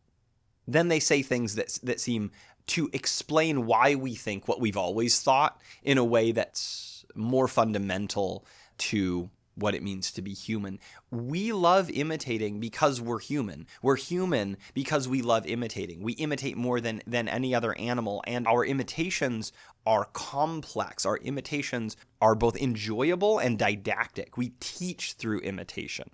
then 0.66 0.88
they 0.88 1.00
say 1.00 1.22
things 1.22 1.54
that, 1.54 1.78
that 1.82 2.00
seem 2.00 2.30
to 2.68 2.90
explain 2.92 3.66
why 3.66 3.94
we 3.94 4.14
think 4.14 4.46
what 4.46 4.60
we've 4.60 4.76
always 4.76 5.20
thought 5.20 5.60
in 5.82 5.98
a 5.98 6.04
way 6.04 6.32
that's 6.32 7.04
more 7.14 7.48
fundamental 7.48 8.44
to 8.78 9.30
what 9.60 9.74
it 9.74 9.82
means 9.82 10.10
to 10.12 10.22
be 10.22 10.34
human. 10.34 10.78
We 11.10 11.52
love 11.52 11.90
imitating 11.90 12.58
because 12.60 13.00
we're 13.00 13.20
human. 13.20 13.66
We're 13.82 13.96
human 13.96 14.56
because 14.74 15.08
we 15.08 15.22
love 15.22 15.46
imitating. 15.46 16.02
We 16.02 16.14
imitate 16.14 16.56
more 16.56 16.80
than 16.80 17.02
than 17.06 17.28
any 17.28 17.54
other 17.54 17.78
animal 17.78 18.22
and 18.26 18.46
our 18.46 18.64
imitations 18.64 19.52
are 19.86 20.06
complex. 20.12 21.06
Our 21.06 21.16
imitations 21.18 21.96
are 22.20 22.34
both 22.34 22.56
enjoyable 22.56 23.38
and 23.38 23.58
didactic. 23.58 24.36
We 24.36 24.52
teach 24.60 25.14
through 25.14 25.40
imitation. 25.40 26.10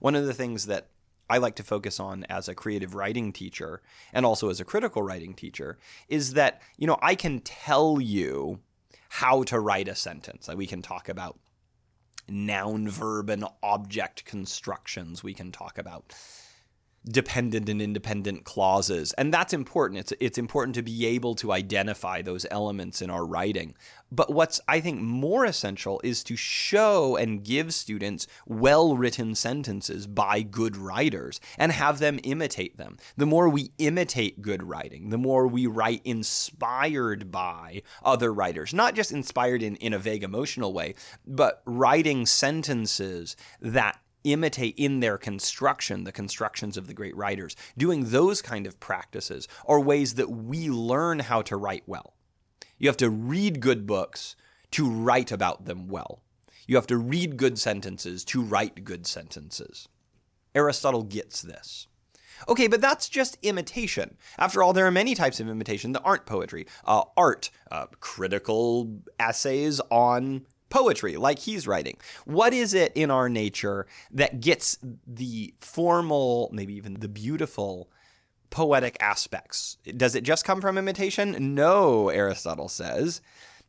One 0.00 0.14
of 0.14 0.26
the 0.26 0.34
things 0.34 0.66
that 0.66 0.88
I 1.28 1.38
like 1.38 1.56
to 1.56 1.62
focus 1.62 1.98
on 1.98 2.24
as 2.28 2.48
a 2.48 2.54
creative 2.54 2.94
writing 2.94 3.32
teacher 3.32 3.82
and 4.12 4.24
also 4.24 4.48
as 4.48 4.60
a 4.60 4.64
critical 4.64 5.02
writing 5.02 5.34
teacher 5.34 5.78
is 6.08 6.34
that, 6.34 6.62
you 6.76 6.86
know, 6.86 6.98
I 7.02 7.14
can 7.14 7.40
tell 7.40 8.00
you 8.00 8.60
how 9.08 9.42
to 9.44 9.58
write 9.58 9.88
a 9.88 9.94
sentence. 9.94 10.48
We 10.48 10.66
can 10.66 10.82
talk 10.82 11.08
about 11.08 11.38
noun, 12.28 12.88
verb, 12.88 13.30
and 13.30 13.44
object 13.62 14.24
constructions. 14.24 15.22
We 15.22 15.34
can 15.34 15.52
talk 15.52 15.78
about 15.78 16.14
dependent 17.08 17.68
and 17.68 17.80
independent 17.80 18.44
clauses. 18.44 19.12
And 19.14 19.32
that's 19.32 19.52
important. 19.52 20.00
It's 20.00 20.12
it's 20.20 20.38
important 20.38 20.74
to 20.74 20.82
be 20.82 21.06
able 21.06 21.34
to 21.36 21.52
identify 21.52 22.22
those 22.22 22.46
elements 22.50 23.00
in 23.00 23.10
our 23.10 23.24
writing. 23.24 23.74
But 24.10 24.32
what's 24.32 24.60
I 24.68 24.80
think 24.80 25.00
more 25.00 25.44
essential 25.44 26.00
is 26.04 26.22
to 26.24 26.36
show 26.36 27.16
and 27.16 27.42
give 27.42 27.74
students 27.74 28.26
well-written 28.46 29.34
sentences 29.34 30.06
by 30.06 30.42
good 30.42 30.76
writers 30.76 31.40
and 31.58 31.72
have 31.72 31.98
them 31.98 32.20
imitate 32.22 32.76
them. 32.76 32.98
The 33.16 33.26
more 33.26 33.48
we 33.48 33.72
imitate 33.78 34.42
good 34.42 34.62
writing, 34.62 35.10
the 35.10 35.18
more 35.18 35.46
we 35.46 35.66
write 35.66 36.02
inspired 36.04 37.30
by 37.30 37.82
other 38.04 38.32
writers, 38.32 38.72
not 38.72 38.94
just 38.94 39.12
inspired 39.12 39.62
in, 39.62 39.76
in 39.76 39.92
a 39.92 39.98
vague 39.98 40.22
emotional 40.22 40.72
way, 40.72 40.94
but 41.26 41.62
writing 41.66 42.26
sentences 42.26 43.36
that 43.60 43.98
imitate 44.32 44.74
in 44.76 45.00
their 45.00 45.18
construction 45.18 46.04
the 46.04 46.12
constructions 46.12 46.76
of 46.76 46.86
the 46.86 46.94
great 46.94 47.16
writers. 47.16 47.56
Doing 47.76 48.10
those 48.10 48.42
kind 48.42 48.66
of 48.66 48.80
practices 48.80 49.48
are 49.66 49.80
ways 49.80 50.14
that 50.14 50.30
we 50.30 50.68
learn 50.68 51.20
how 51.20 51.42
to 51.42 51.56
write 51.56 51.84
well. 51.86 52.14
You 52.78 52.88
have 52.88 52.96
to 52.98 53.10
read 53.10 53.60
good 53.60 53.86
books 53.86 54.36
to 54.72 54.88
write 54.88 55.32
about 55.32 55.64
them 55.64 55.88
well. 55.88 56.22
You 56.66 56.76
have 56.76 56.86
to 56.88 56.96
read 56.96 57.36
good 57.36 57.58
sentences 57.58 58.24
to 58.26 58.42
write 58.42 58.84
good 58.84 59.06
sentences. 59.06 59.88
Aristotle 60.54 61.02
gets 61.02 61.42
this. 61.42 61.86
Okay, 62.48 62.66
but 62.66 62.80
that's 62.80 63.08
just 63.08 63.38
imitation. 63.42 64.16
After 64.38 64.62
all, 64.62 64.72
there 64.72 64.86
are 64.86 64.90
many 64.90 65.14
types 65.14 65.40
of 65.40 65.48
imitation 65.48 65.92
that 65.92 66.02
aren't 66.02 66.26
poetry. 66.26 66.66
Uh, 66.84 67.04
art, 67.16 67.50
uh, 67.70 67.86
critical 68.00 69.00
essays 69.18 69.80
on 69.90 70.46
poetry 70.68 71.16
like 71.16 71.38
he's 71.40 71.66
writing. 71.66 71.96
What 72.24 72.52
is 72.52 72.74
it 72.74 72.92
in 72.94 73.10
our 73.10 73.28
nature 73.28 73.86
that 74.10 74.40
gets 74.40 74.78
the 75.06 75.54
formal, 75.60 76.50
maybe 76.52 76.74
even 76.74 76.94
the 76.94 77.08
beautiful 77.08 77.90
poetic 78.50 78.96
aspects? 79.00 79.78
Does 79.96 80.14
it 80.14 80.24
just 80.24 80.44
come 80.44 80.60
from 80.60 80.78
imitation? 80.78 81.54
No, 81.54 82.08
Aristotle 82.08 82.68
says. 82.68 83.20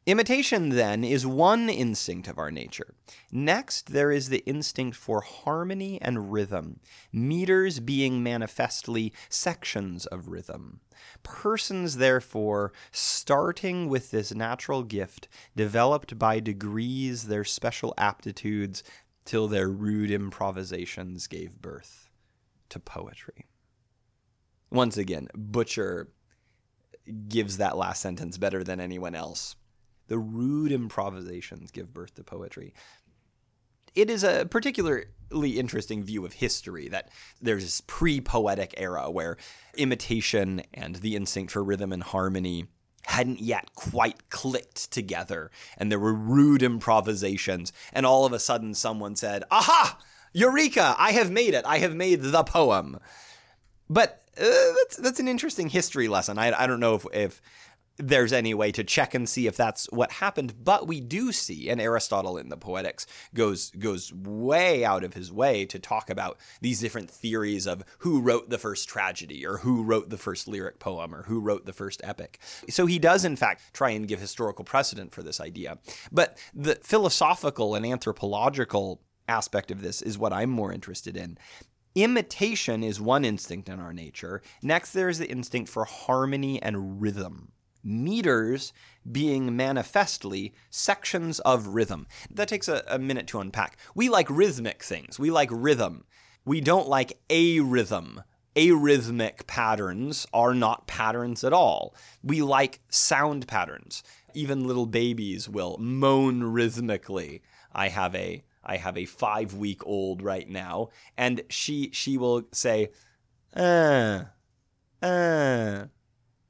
Imitation, 0.07 0.69
then, 0.69 1.03
is 1.03 1.27
one 1.27 1.67
instinct 1.67 2.29
of 2.29 2.37
our 2.37 2.49
nature. 2.49 2.93
Next, 3.29 3.91
there 3.91 4.09
is 4.09 4.29
the 4.29 4.41
instinct 4.45 4.95
for 4.95 5.19
harmony 5.19 6.01
and 6.01 6.31
rhythm, 6.31 6.79
meters 7.11 7.81
being 7.81 8.23
manifestly 8.23 9.11
sections 9.27 10.05
of 10.05 10.29
rhythm. 10.29 10.79
Persons, 11.23 11.97
therefore, 11.97 12.71
starting 12.89 13.89
with 13.89 14.11
this 14.11 14.33
natural 14.33 14.81
gift, 14.81 15.27
developed 15.57 16.17
by 16.17 16.39
degrees 16.39 17.27
their 17.27 17.43
special 17.43 17.93
aptitudes 17.97 18.83
till 19.25 19.49
their 19.49 19.67
rude 19.67 20.09
improvisations 20.09 21.27
gave 21.27 21.61
birth 21.61 22.09
to 22.69 22.79
poetry. 22.79 23.45
Once 24.71 24.95
again, 24.95 25.27
Butcher 25.35 26.07
gives 27.27 27.57
that 27.57 27.75
last 27.75 28.01
sentence 28.01 28.37
better 28.37 28.63
than 28.63 28.79
anyone 28.79 29.13
else 29.13 29.57
the 30.07 30.17
rude 30.17 30.71
improvisations 30.71 31.71
give 31.71 31.93
birth 31.93 32.15
to 32.15 32.23
poetry. 32.23 32.73
It 33.95 34.09
is 34.09 34.23
a 34.23 34.45
particularly 34.45 35.05
interesting 35.31 36.03
view 36.03 36.25
of 36.25 36.33
history 36.33 36.87
that 36.89 37.09
there's 37.41 37.63
this 37.63 37.81
pre 37.81 38.21
poetic 38.21 38.73
era 38.77 39.09
where 39.09 39.37
imitation 39.75 40.61
and 40.73 40.97
the 40.97 41.15
instinct 41.15 41.51
for 41.51 41.63
rhythm 41.63 41.91
and 41.91 42.03
harmony 42.03 42.67
hadn't 43.07 43.39
yet 43.39 43.73
quite 43.73 44.29
clicked 44.29 44.91
together, 44.91 45.49
and 45.77 45.89
there 45.89 45.99
were 45.99 46.13
rude 46.13 46.61
improvisations, 46.61 47.71
and 47.93 48.05
all 48.05 48.25
of 48.25 48.33
a 48.33 48.39
sudden 48.39 48.73
someone 48.73 49.15
said, 49.15 49.43
Aha! 49.49 49.97
Eureka! 50.33 50.93
I 50.99 51.13
have 51.13 51.31
made 51.31 51.53
it! 51.53 51.65
I 51.65 51.79
have 51.79 51.95
made 51.95 52.21
the 52.21 52.43
poem. 52.43 52.99
But 53.89 54.23
uh, 54.39 54.43
that's 54.43 54.97
that's 54.97 55.19
an 55.19 55.27
interesting 55.27 55.69
history 55.69 56.07
lesson. 56.07 56.37
I, 56.37 56.51
I 56.51 56.67
don't 56.67 56.81
know 56.81 56.95
if, 56.95 57.05
if 57.13 57.41
there's 57.97 58.33
any 58.33 58.53
way 58.53 58.71
to 58.71 58.83
check 58.83 59.13
and 59.13 59.27
see 59.27 59.47
if 59.47 59.57
that's 59.57 59.85
what 59.91 60.11
happened 60.11 60.53
but 60.63 60.87
we 60.87 60.99
do 60.99 61.31
see 61.31 61.69
and 61.69 61.81
aristotle 61.81 62.37
in 62.37 62.49
the 62.49 62.57
poetics 62.57 63.07
goes 63.33 63.71
goes 63.71 64.13
way 64.13 64.85
out 64.85 65.03
of 65.03 65.13
his 65.13 65.31
way 65.31 65.65
to 65.65 65.79
talk 65.79 66.09
about 66.09 66.37
these 66.61 66.79
different 66.79 67.09
theories 67.09 67.67
of 67.67 67.83
who 67.99 68.21
wrote 68.21 68.49
the 68.49 68.57
first 68.57 68.87
tragedy 68.87 69.45
or 69.45 69.57
who 69.57 69.83
wrote 69.83 70.09
the 70.09 70.17
first 70.17 70.47
lyric 70.47 70.79
poem 70.79 71.13
or 71.13 71.23
who 71.23 71.39
wrote 71.39 71.65
the 71.65 71.73
first 71.73 72.01
epic. 72.03 72.39
So 72.69 72.85
he 72.85 72.99
does 72.99 73.25
in 73.25 73.35
fact 73.35 73.73
try 73.73 73.91
and 73.91 74.07
give 74.07 74.19
historical 74.19 74.65
precedent 74.65 75.13
for 75.13 75.23
this 75.23 75.39
idea. 75.39 75.77
But 76.11 76.37
the 76.53 76.75
philosophical 76.75 77.75
and 77.75 77.85
anthropological 77.85 79.01
aspect 79.27 79.71
of 79.71 79.81
this 79.81 80.01
is 80.01 80.17
what 80.17 80.33
i'm 80.33 80.49
more 80.49 80.71
interested 80.71 81.17
in. 81.17 81.37
Imitation 81.95 82.83
is 82.83 83.01
one 83.01 83.25
instinct 83.25 83.69
in 83.69 83.79
our 83.79 83.91
nature. 83.91 84.43
Next, 84.61 84.91
there 84.91 85.09
is 85.09 85.17
the 85.17 85.27
instinct 85.27 85.69
for 85.69 85.83
harmony 85.83 86.61
and 86.61 87.01
rhythm 87.01 87.51
meters 87.87 88.73
being 89.09 89.55
manifestly 89.55 90.53
sections 90.69 91.39
of 91.39 91.67
rhythm. 91.67 92.05
That 92.29 92.49
takes 92.49 92.67
a, 92.67 92.83
a, 92.87 92.99
minute 92.99 93.27
to 93.27 93.39
unpack. 93.39 93.77
We 93.95 94.09
like 94.09 94.29
rhythmic 94.29 94.83
things, 94.83 95.17
we 95.17 95.31
like 95.31 95.49
rhythm. 95.51 96.03
We 96.45 96.61
don't 96.61 96.87
like 96.87 97.19
a 97.29 97.59
rhythm. 97.59 98.23
Arrhythmic 98.55 99.45
patterns 99.45 100.25
are 100.33 100.55
not 100.55 100.87
patterns 100.87 101.43
at 101.43 101.53
all. 101.53 101.93
We 102.23 102.41
like 102.41 102.79
sound 102.89 103.47
patterns. 103.47 104.01
Even 104.33 104.65
little 104.65 104.87
babies 104.87 105.47
will 105.47 105.77
moan 105.77 106.41
rhythmically. 106.41 107.41
I 107.73 107.89
have 107.89 108.15
a 108.15 108.43
I 108.63 108.77
have 108.77 108.97
a 108.97 109.05
five 109.05 109.53
week 109.53 109.85
old 109.85 110.21
right 110.21 110.49
now, 110.49 110.89
and 111.17 111.41
she 111.49 111.89
she 111.93 112.17
will 112.17 112.43
say, 112.51 112.89
uh, 113.55 114.23
uh, 115.01 115.85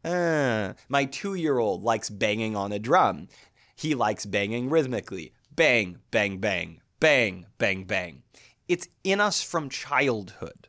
uh, 0.07 0.73
my 0.87 1.05
two 1.05 1.35
year 1.35 1.57
old 1.59 1.83
likes 1.83 2.09
banging 2.09 2.55
on 2.55 2.71
a 2.71 2.79
drum. 2.79 3.27
He 3.75 3.93
likes 3.93 4.25
banging 4.25 4.69
rhythmically. 4.69 5.33
Bang, 5.55 5.99
bang, 6.11 6.37
bang, 6.37 6.81
bang, 6.99 7.45
bang, 7.57 7.83
bang. 7.83 8.23
It's 8.67 8.87
in 9.03 9.19
us 9.19 9.41
from 9.41 9.69
childhood. 9.69 10.67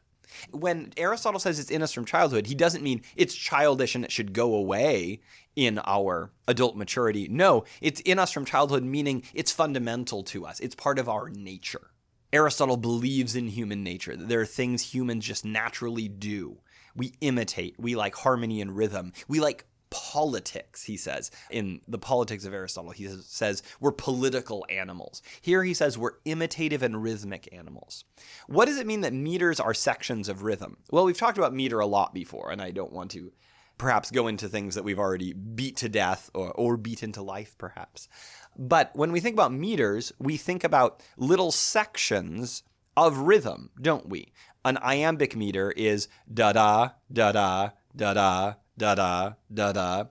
When 0.50 0.92
Aristotle 0.96 1.40
says 1.40 1.58
it's 1.58 1.70
in 1.70 1.82
us 1.82 1.92
from 1.92 2.04
childhood, 2.04 2.46
he 2.46 2.54
doesn't 2.54 2.84
mean 2.84 3.02
it's 3.16 3.34
childish 3.34 3.94
and 3.94 4.04
it 4.04 4.12
should 4.12 4.32
go 4.32 4.54
away 4.54 5.20
in 5.56 5.80
our 5.84 6.30
adult 6.46 6.76
maturity. 6.76 7.26
No, 7.28 7.64
it's 7.80 8.00
in 8.02 8.18
us 8.18 8.30
from 8.30 8.44
childhood, 8.44 8.84
meaning 8.84 9.24
it's 9.34 9.50
fundamental 9.50 10.22
to 10.24 10.46
us, 10.46 10.60
it's 10.60 10.74
part 10.74 10.98
of 10.98 11.08
our 11.08 11.28
nature. 11.30 11.90
Aristotle 12.32 12.76
believes 12.76 13.34
in 13.34 13.48
human 13.48 13.82
nature, 13.82 14.14
that 14.14 14.28
there 14.28 14.40
are 14.40 14.46
things 14.46 14.94
humans 14.94 15.24
just 15.24 15.44
naturally 15.44 16.08
do 16.08 16.58
we 16.98 17.14
imitate. 17.20 17.76
We 17.78 17.96
like 17.96 18.14
harmony 18.14 18.60
and 18.60 18.76
rhythm. 18.76 19.12
We 19.28 19.40
like 19.40 19.64
politics, 19.90 20.84
he 20.84 20.96
says. 20.96 21.30
In 21.50 21.80
the 21.88 21.98
politics 21.98 22.44
of 22.44 22.52
Aristotle, 22.52 22.90
he 22.90 23.08
says 23.08 23.62
we're 23.80 23.92
political 23.92 24.66
animals. 24.68 25.22
Here 25.40 25.64
he 25.64 25.74
says 25.74 25.96
we're 25.96 26.18
imitative 26.24 26.82
and 26.82 27.02
rhythmic 27.02 27.48
animals. 27.52 28.04
What 28.46 28.66
does 28.66 28.78
it 28.78 28.86
mean 28.86 29.00
that 29.02 29.12
meters 29.12 29.60
are 29.60 29.74
sections 29.74 30.28
of 30.28 30.42
rhythm? 30.42 30.78
Well, 30.90 31.04
we've 31.04 31.16
talked 31.16 31.38
about 31.38 31.54
meter 31.54 31.80
a 31.80 31.86
lot 31.86 32.12
before, 32.12 32.50
and 32.50 32.60
I 32.60 32.70
don't 32.70 32.92
want 32.92 33.10
to 33.12 33.32
perhaps 33.78 34.10
go 34.10 34.26
into 34.26 34.48
things 34.48 34.74
that 34.74 34.84
we've 34.84 34.98
already 34.98 35.32
beat 35.32 35.76
to 35.76 35.88
death 35.88 36.30
or, 36.34 36.50
or 36.52 36.76
beat 36.76 37.02
into 37.02 37.22
life, 37.22 37.56
perhaps. 37.58 38.08
But 38.56 38.90
when 38.94 39.12
we 39.12 39.20
think 39.20 39.34
about 39.34 39.52
meters, 39.52 40.12
we 40.18 40.36
think 40.36 40.64
about 40.64 41.00
little 41.16 41.52
sections 41.52 42.64
of 42.96 43.18
rhythm, 43.18 43.70
don't 43.80 44.08
we? 44.08 44.32
An 44.64 44.78
iambic 44.78 45.36
meter 45.36 45.70
is 45.72 46.08
da 46.32 46.52
da, 46.52 46.90
da 47.12 47.32
da, 47.32 47.70
da 47.94 48.14
da, 48.14 48.54
da 48.76 48.94
da, 48.94 49.32
da 49.52 49.72
da. 49.72 50.04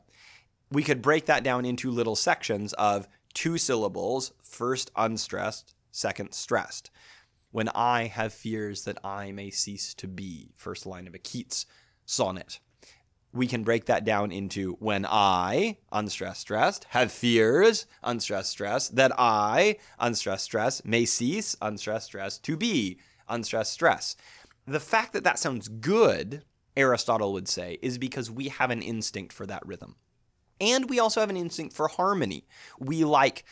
We 0.72 0.84
could 0.84 1.01
break 1.01 1.25
that 1.25 1.44
down 1.44 1.66
into 1.66 1.92
little 1.92 2.16
sections 2.16 2.74
of 2.74 3.08
two 3.34 3.58
syllables, 3.58 4.34
first 4.42 4.92
unstressed, 4.96 5.75
second 5.92 6.34
stressed. 6.34 6.89
When 7.51 7.70
I 7.70 8.06
have 8.06 8.34
fears 8.34 8.84
that 8.84 8.98
I 9.04 9.32
may 9.32 9.50
cease 9.50 9.94
to 9.96 10.08
be, 10.08 10.51
first 10.56 10.86
line 10.86 11.08
of 11.08 11.16
a 11.16 11.20
Keats 11.20 11.66
sonnet. 12.06 12.60
We 13.34 13.48
can 13.48 13.63
break 13.63 13.86
that 13.86 14.06
down 14.06 14.32
into 14.32 14.74
when 14.80 15.06
I, 15.08 15.77
unstressed, 15.92 16.42
stressed, 16.42 16.86
have 16.89 17.12
fears, 17.12 17.86
unstressed, 18.01 18.51
stress, 18.51 18.89
that 18.89 19.12
I, 19.18 19.77
unstressed, 20.00 20.46
stress, 20.46 20.84
may 20.84 21.06
cease, 21.06 21.56
unstressed, 21.62 22.08
stress, 22.08 22.39
to 22.39 22.58
be, 22.58 23.00
unstressed, 23.29 23.74
stress. 23.74 24.15
The 24.65 24.79
fact 24.79 25.13
that 25.13 25.24
that 25.24 25.39
sounds 25.39 25.67
good, 25.67 26.43
Aristotle 26.75 27.34
would 27.34 27.48
say, 27.48 27.79
is 27.81 27.98
because 27.98 28.29
we 28.29 28.50
have 28.50 28.69
an 28.69 28.81
instinct 28.81 29.34
for 29.34 29.46
that 29.46 29.65
rhythm. 29.65 29.96
And 30.60 30.89
we 30.89 31.00
also 31.00 31.19
have 31.19 31.29
an 31.29 31.38
instinct 31.38 31.75
for 31.75 31.88
harmony. 31.88 32.48
We 32.79 33.03
like 33.03 33.46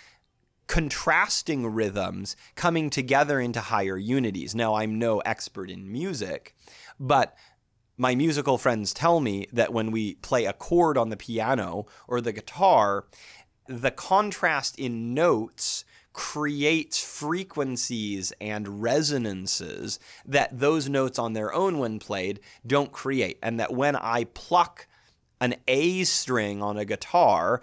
contrasting 0.67 1.67
rhythms 1.67 2.35
coming 2.55 2.89
together 2.89 3.39
into 3.39 3.59
higher 3.59 3.97
unities. 3.97 4.55
Now, 4.55 4.75
I'm 4.75 4.97
no 4.97 5.19
expert 5.19 5.69
in 5.69 5.91
music, 5.91 6.55
but 6.99 7.35
my 7.97 8.15
musical 8.15 8.57
friends 8.57 8.93
tell 8.93 9.19
me 9.19 9.47
that 9.53 9.71
when 9.71 9.91
we 9.91 10.15
play 10.15 10.45
a 10.45 10.53
chord 10.53 10.97
on 10.97 11.09
the 11.09 11.17
piano 11.17 11.85
or 12.07 12.19
the 12.19 12.33
guitar, 12.33 13.05
the 13.67 13.91
contrast 13.91 14.77
in 14.77 15.13
notes 15.13 15.85
creates 16.15 17.03
frequencies 17.03 18.31
and 18.39 18.81
resonances 18.81 19.99
that 20.25 20.57
those 20.57 20.87
notes 20.87 21.19
on 21.19 21.33
their 21.33 21.53
own, 21.53 21.77
when 21.77 21.99
played, 21.99 22.39
don't 22.65 22.93
create. 22.93 23.37
And 23.43 23.59
that 23.59 23.73
when 23.73 23.97
I 23.97 24.23
pluck 24.33 24.87
an 25.41 25.55
A 25.67 26.05
string 26.05 26.63
on 26.63 26.77
a 26.77 26.85
guitar, 26.85 27.61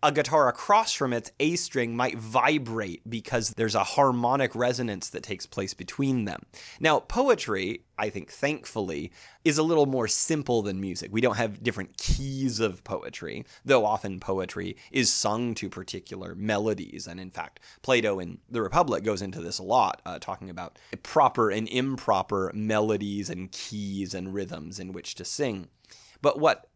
a 0.00 0.12
guitar 0.12 0.48
across 0.48 0.92
from 0.92 1.12
its 1.12 1.32
A 1.40 1.56
string 1.56 1.96
might 1.96 2.18
vibrate 2.18 3.08
because 3.08 3.50
there's 3.50 3.74
a 3.74 3.82
harmonic 3.82 4.54
resonance 4.54 5.08
that 5.10 5.24
takes 5.24 5.44
place 5.44 5.74
between 5.74 6.24
them. 6.24 6.42
Now, 6.78 7.00
poetry, 7.00 7.82
I 7.98 8.08
think 8.08 8.30
thankfully, 8.30 9.10
is 9.44 9.58
a 9.58 9.64
little 9.64 9.86
more 9.86 10.06
simple 10.06 10.62
than 10.62 10.80
music. 10.80 11.10
We 11.12 11.20
don't 11.20 11.36
have 11.36 11.64
different 11.64 11.96
keys 11.96 12.60
of 12.60 12.84
poetry, 12.84 13.44
though 13.64 13.84
often 13.84 14.20
poetry 14.20 14.76
is 14.92 15.12
sung 15.12 15.56
to 15.56 15.68
particular 15.68 16.36
melodies. 16.36 17.08
And 17.08 17.18
in 17.18 17.30
fact, 17.30 17.58
Plato 17.82 18.20
in 18.20 18.38
The 18.48 18.62
Republic 18.62 19.02
goes 19.02 19.20
into 19.20 19.40
this 19.40 19.58
a 19.58 19.64
lot, 19.64 20.00
uh, 20.06 20.20
talking 20.20 20.48
about 20.48 20.78
proper 21.02 21.50
and 21.50 21.68
improper 21.68 22.52
melodies 22.54 23.28
and 23.30 23.50
keys 23.50 24.14
and 24.14 24.32
rhythms 24.32 24.78
in 24.78 24.92
which 24.92 25.16
to 25.16 25.24
sing. 25.24 25.68
But 26.20 26.38
what 26.38 26.68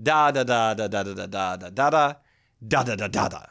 da 0.00 0.30
da 0.30 0.44
da 0.44 0.74
da 0.74 0.86
da 0.88 1.02
da 1.02 1.14
da 1.14 1.26
da 1.26 1.56
da 1.56 1.70
da 1.70 1.90
da 1.90 2.14
da 2.66 2.82
da 2.82 2.96
da 2.96 3.08
da 3.08 3.28
da. 3.28 3.42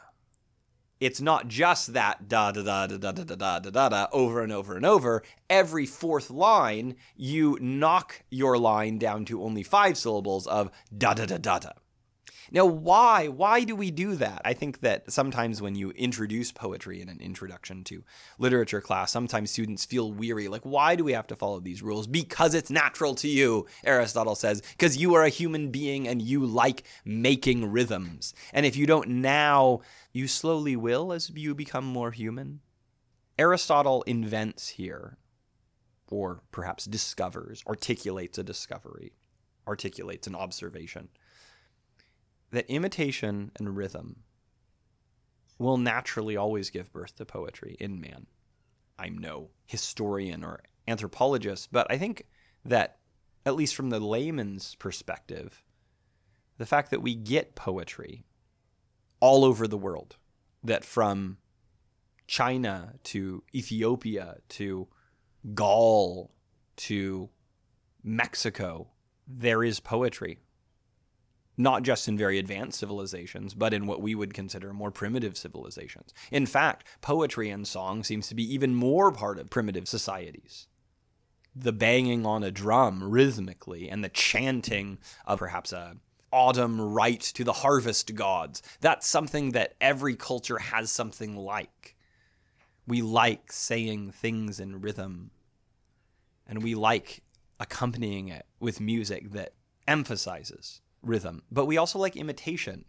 It's 1.00 1.20
not 1.20 1.46
just 1.46 1.92
that 1.92 2.28
da 2.28 2.50
da 2.50 2.62
da 2.62 2.86
da 2.86 2.96
da 2.96 3.12
da 3.12 3.34
da 3.36 3.58
da 3.60 3.70
da 3.70 3.88
da 3.88 4.06
over 4.12 4.42
and 4.42 4.52
over 4.52 4.74
and 4.76 4.84
over. 4.84 5.22
Every 5.48 5.86
fourth 5.86 6.28
line, 6.30 6.96
you 7.16 7.56
knock 7.60 8.24
your 8.30 8.58
line 8.58 8.98
down 8.98 9.24
to 9.26 9.42
only 9.42 9.62
five 9.62 9.96
syllables 9.96 10.46
of 10.48 10.70
da 10.96 11.14
da 11.14 11.26
da 11.26 11.38
da 11.38 11.58
da. 11.60 11.70
Now, 12.50 12.64
why? 12.64 13.28
Why 13.28 13.64
do 13.64 13.76
we 13.76 13.90
do 13.90 14.14
that? 14.16 14.40
I 14.44 14.54
think 14.54 14.80
that 14.80 15.12
sometimes 15.12 15.60
when 15.60 15.74
you 15.74 15.90
introduce 15.90 16.50
poetry 16.50 17.00
in 17.00 17.08
an 17.08 17.20
introduction 17.20 17.84
to 17.84 18.02
literature 18.38 18.80
class, 18.80 19.12
sometimes 19.12 19.50
students 19.50 19.84
feel 19.84 20.12
weary. 20.12 20.48
Like, 20.48 20.64
why 20.64 20.96
do 20.96 21.04
we 21.04 21.12
have 21.12 21.26
to 21.28 21.36
follow 21.36 21.60
these 21.60 21.82
rules? 21.82 22.06
Because 22.06 22.54
it's 22.54 22.70
natural 22.70 23.14
to 23.16 23.28
you, 23.28 23.66
Aristotle 23.84 24.34
says, 24.34 24.62
because 24.62 24.96
you 24.96 25.14
are 25.14 25.24
a 25.24 25.28
human 25.28 25.70
being 25.70 26.08
and 26.08 26.22
you 26.22 26.44
like 26.44 26.84
making 27.04 27.70
rhythms. 27.70 28.34
And 28.52 28.64
if 28.64 28.76
you 28.76 28.86
don't 28.86 29.08
now, 29.08 29.80
you 30.12 30.26
slowly 30.26 30.76
will 30.76 31.12
as 31.12 31.30
you 31.30 31.54
become 31.54 31.84
more 31.84 32.12
human. 32.12 32.60
Aristotle 33.38 34.02
invents 34.02 34.68
here, 34.70 35.18
or 36.10 36.42
perhaps 36.50 36.86
discovers, 36.86 37.62
articulates 37.68 38.38
a 38.38 38.42
discovery, 38.42 39.12
articulates 39.66 40.26
an 40.26 40.34
observation 40.34 41.08
that 42.50 42.70
imitation 42.70 43.50
and 43.56 43.76
rhythm 43.76 44.24
will 45.58 45.76
naturally 45.76 46.36
always 46.36 46.70
give 46.70 46.92
birth 46.92 47.16
to 47.16 47.24
poetry 47.24 47.76
in 47.80 48.00
man. 48.00 48.26
I'm 48.98 49.18
no 49.18 49.50
historian 49.66 50.44
or 50.44 50.62
anthropologist, 50.86 51.70
but 51.72 51.86
I 51.90 51.98
think 51.98 52.26
that, 52.64 52.98
at 53.44 53.54
least 53.54 53.74
from 53.74 53.90
the 53.90 54.00
layman's 54.00 54.74
perspective, 54.76 55.62
the 56.58 56.66
fact 56.66 56.90
that 56.90 57.02
we 57.02 57.14
get 57.14 57.54
poetry 57.54 58.24
all 59.20 59.44
over 59.44 59.66
the 59.66 59.78
world, 59.78 60.16
that 60.62 60.84
from 60.84 61.38
China 62.26 62.94
to 63.04 63.42
Ethiopia 63.54 64.38
to 64.50 64.88
Gaul 65.54 66.32
to 66.76 67.30
Mexico, 68.02 68.88
there 69.26 69.62
is 69.62 69.80
poetry 69.80 70.40
not 71.58 71.82
just 71.82 72.06
in 72.06 72.16
very 72.16 72.38
advanced 72.38 72.78
civilizations, 72.78 73.52
but 73.52 73.74
in 73.74 73.86
what 73.86 74.00
we 74.00 74.14
would 74.14 74.32
consider 74.32 74.72
more 74.72 74.92
primitive 74.92 75.36
civilizations. 75.36 76.14
In 76.30 76.46
fact, 76.46 76.86
poetry 77.00 77.50
and 77.50 77.66
song 77.66 78.04
seems 78.04 78.28
to 78.28 78.34
be 78.34 78.54
even 78.54 78.74
more 78.74 79.10
part 79.10 79.38
of 79.38 79.50
primitive 79.50 79.88
societies. 79.88 80.68
The 81.56 81.72
banging 81.72 82.24
on 82.24 82.44
a 82.44 82.52
drum 82.52 83.02
rhythmically 83.02 83.90
and 83.90 84.04
the 84.04 84.08
chanting 84.08 84.98
of 85.26 85.40
perhaps 85.40 85.72
a 85.72 85.96
autumn 86.30 86.80
rite 86.80 87.22
to 87.22 87.42
the 87.42 87.52
harvest 87.52 88.14
gods. 88.14 88.62
That's 88.80 89.06
something 89.06 89.52
that 89.52 89.74
every 89.80 90.14
culture 90.14 90.58
has 90.58 90.92
something 90.92 91.36
like. 91.36 91.96
We 92.86 93.02
like 93.02 93.50
saying 93.50 94.12
things 94.12 94.60
in 94.60 94.80
rhythm, 94.80 95.30
and 96.46 96.62
we 96.62 96.74
like 96.74 97.22
accompanying 97.58 98.28
it 98.28 98.46
with 98.60 98.80
music 98.80 99.32
that 99.32 99.54
emphasizes 99.86 100.80
rhythm, 101.02 101.42
but 101.50 101.66
we 101.66 101.76
also 101.76 101.98
like 101.98 102.16
imitation. 102.16 102.84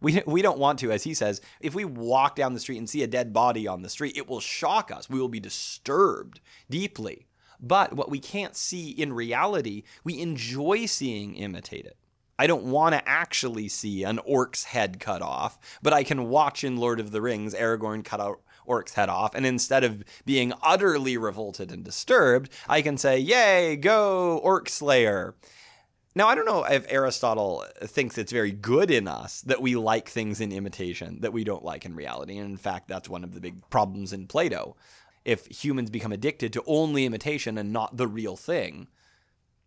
We, 0.00 0.22
we 0.26 0.42
don't 0.42 0.58
want 0.58 0.78
to, 0.80 0.92
as 0.92 1.04
he 1.04 1.14
says, 1.14 1.40
if 1.60 1.74
we 1.74 1.84
walk 1.84 2.36
down 2.36 2.54
the 2.54 2.60
street 2.60 2.78
and 2.78 2.88
see 2.88 3.02
a 3.02 3.06
dead 3.06 3.32
body 3.32 3.66
on 3.66 3.82
the 3.82 3.88
street, 3.88 4.16
it 4.16 4.28
will 4.28 4.40
shock 4.40 4.90
us. 4.90 5.08
We 5.08 5.20
will 5.20 5.28
be 5.28 5.40
disturbed 5.40 6.40
deeply. 6.68 7.26
But 7.62 7.92
what 7.92 8.10
we 8.10 8.18
can't 8.18 8.56
see 8.56 8.90
in 8.90 9.12
reality, 9.12 9.82
we 10.02 10.18
enjoy 10.20 10.86
seeing 10.86 11.34
imitated. 11.34 11.94
I 12.38 12.46
don't 12.46 12.64
want 12.64 12.94
to 12.94 13.06
actually 13.06 13.68
see 13.68 14.02
an 14.02 14.18
orc's 14.20 14.64
head 14.64 14.98
cut 14.98 15.20
off, 15.20 15.58
but 15.82 15.92
I 15.92 16.02
can 16.02 16.30
watch 16.30 16.64
in 16.64 16.78
Lord 16.78 16.98
of 16.98 17.10
the 17.10 17.20
Rings 17.20 17.52
Aragorn 17.52 18.02
cut 18.02 18.18
a 18.18 18.36
orc's 18.64 18.94
head 18.94 19.10
off, 19.10 19.34
and 19.34 19.44
instead 19.44 19.84
of 19.84 20.02
being 20.24 20.54
utterly 20.62 21.18
revolted 21.18 21.70
and 21.70 21.84
disturbed, 21.84 22.50
I 22.68 22.80
can 22.80 22.96
say, 22.96 23.18
Yay, 23.18 23.76
go, 23.76 24.38
Orc 24.38 24.70
Slayer. 24.70 25.34
Now, 26.14 26.26
I 26.26 26.34
don't 26.34 26.46
know 26.46 26.64
if 26.64 26.86
Aristotle 26.88 27.64
thinks 27.82 28.18
it's 28.18 28.32
very 28.32 28.50
good 28.50 28.90
in 28.90 29.06
us 29.06 29.42
that 29.42 29.62
we 29.62 29.76
like 29.76 30.08
things 30.08 30.40
in 30.40 30.50
imitation 30.50 31.20
that 31.20 31.32
we 31.32 31.44
don't 31.44 31.64
like 31.64 31.84
in 31.84 31.94
reality. 31.94 32.36
And 32.36 32.50
in 32.50 32.56
fact, 32.56 32.88
that's 32.88 33.08
one 33.08 33.22
of 33.22 33.32
the 33.32 33.40
big 33.40 33.68
problems 33.70 34.12
in 34.12 34.26
Plato. 34.26 34.76
If 35.24 35.46
humans 35.46 35.90
become 35.90 36.10
addicted 36.10 36.52
to 36.54 36.64
only 36.66 37.04
imitation 37.04 37.58
and 37.58 37.72
not 37.72 37.96
the 37.96 38.08
real 38.08 38.36
thing, 38.36 38.88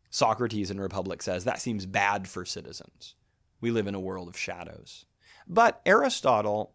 Socrates 0.09 0.69
in 0.69 0.81
Republic 0.81 1.21
says 1.21 1.45
that 1.45 1.61
seems 1.61 1.85
bad 1.85 2.27
for 2.27 2.43
citizens. 2.43 3.15
We 3.61 3.71
live 3.71 3.87
in 3.87 3.95
a 3.95 3.99
world 3.99 4.27
of 4.27 4.37
shadows. 4.37 5.05
But 5.47 5.81
Aristotle 5.85 6.73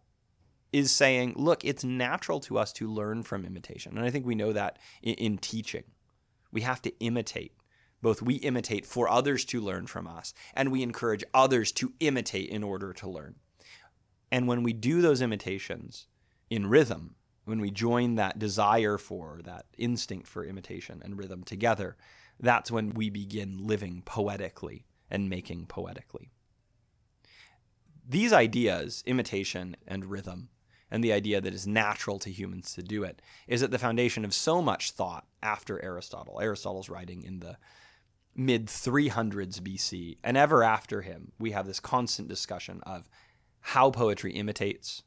is 0.73 0.91
saying, 0.91 1.33
look, 1.35 1.63
it's 1.63 1.83
natural 1.83 2.39
to 2.41 2.57
us 2.57 2.73
to 2.73 2.91
learn 2.91 3.21
from 3.21 3.45
imitation. 3.45 3.97
And 3.97 4.05
I 4.05 4.09
think 4.09 4.25
we 4.25 4.35
know 4.35 4.51
that 4.53 4.79
in, 5.03 5.13
in 5.15 5.37
teaching. 5.37 5.83
We 6.51 6.61
have 6.61 6.81
to 6.81 6.99
imitate 6.99 7.53
both 8.01 8.21
we 8.21 8.35
imitate 8.35 8.85
for 8.85 9.09
others 9.09 9.45
to 9.45 9.61
learn 9.61 9.87
from 9.87 10.07
us, 10.07 10.33
and 10.53 10.71
we 10.71 10.83
encourage 10.83 11.23
others 11.33 11.71
to 11.73 11.93
imitate 11.99 12.49
in 12.49 12.63
order 12.63 12.93
to 12.93 13.09
learn. 13.09 13.35
And 14.31 14.47
when 14.47 14.63
we 14.63 14.73
do 14.73 15.01
those 15.01 15.21
imitations 15.21 16.07
in 16.49 16.67
rhythm, 16.67 17.15
when 17.45 17.59
we 17.59 17.71
join 17.71 18.15
that 18.15 18.37
desire 18.37 18.97
for, 18.97 19.41
that 19.43 19.65
instinct 19.77 20.27
for 20.27 20.45
imitation 20.45 21.01
and 21.03 21.17
rhythm 21.17 21.43
together, 21.43 21.97
that's 22.39 22.71
when 22.71 22.91
we 22.91 23.09
begin 23.09 23.65
living 23.65 24.03
poetically 24.05 24.85
and 25.09 25.29
making 25.29 25.65
poetically. 25.65 26.29
These 28.07 28.33
ideas, 28.33 29.03
imitation 29.05 29.75
and 29.87 30.05
rhythm, 30.05 30.49
and 30.91 31.03
the 31.03 31.13
idea 31.13 31.41
that 31.41 31.53
it's 31.53 31.67
natural 31.67 32.17
to 32.19 32.31
humans 32.31 32.73
to 32.73 32.81
do 32.81 33.03
it, 33.03 33.21
is 33.47 33.61
at 33.61 33.71
the 33.71 33.77
foundation 33.79 34.25
of 34.25 34.33
so 34.33 34.61
much 34.61 34.91
thought 34.91 35.27
after 35.43 35.83
Aristotle. 35.83 36.39
Aristotle's 36.41 36.89
writing 36.89 37.23
in 37.23 37.39
the 37.39 37.57
mid 38.39 38.67
300s 38.67 39.59
BC, 39.59 40.17
and 40.23 40.37
ever 40.37 40.63
after 40.63 41.01
him, 41.01 41.33
we 41.37 41.51
have 41.51 41.67
this 41.67 41.81
constant 41.81 42.29
discussion 42.29 42.79
of 42.83 43.09
how 43.59 43.91
poetry 43.91 44.31
imitates 44.33 45.03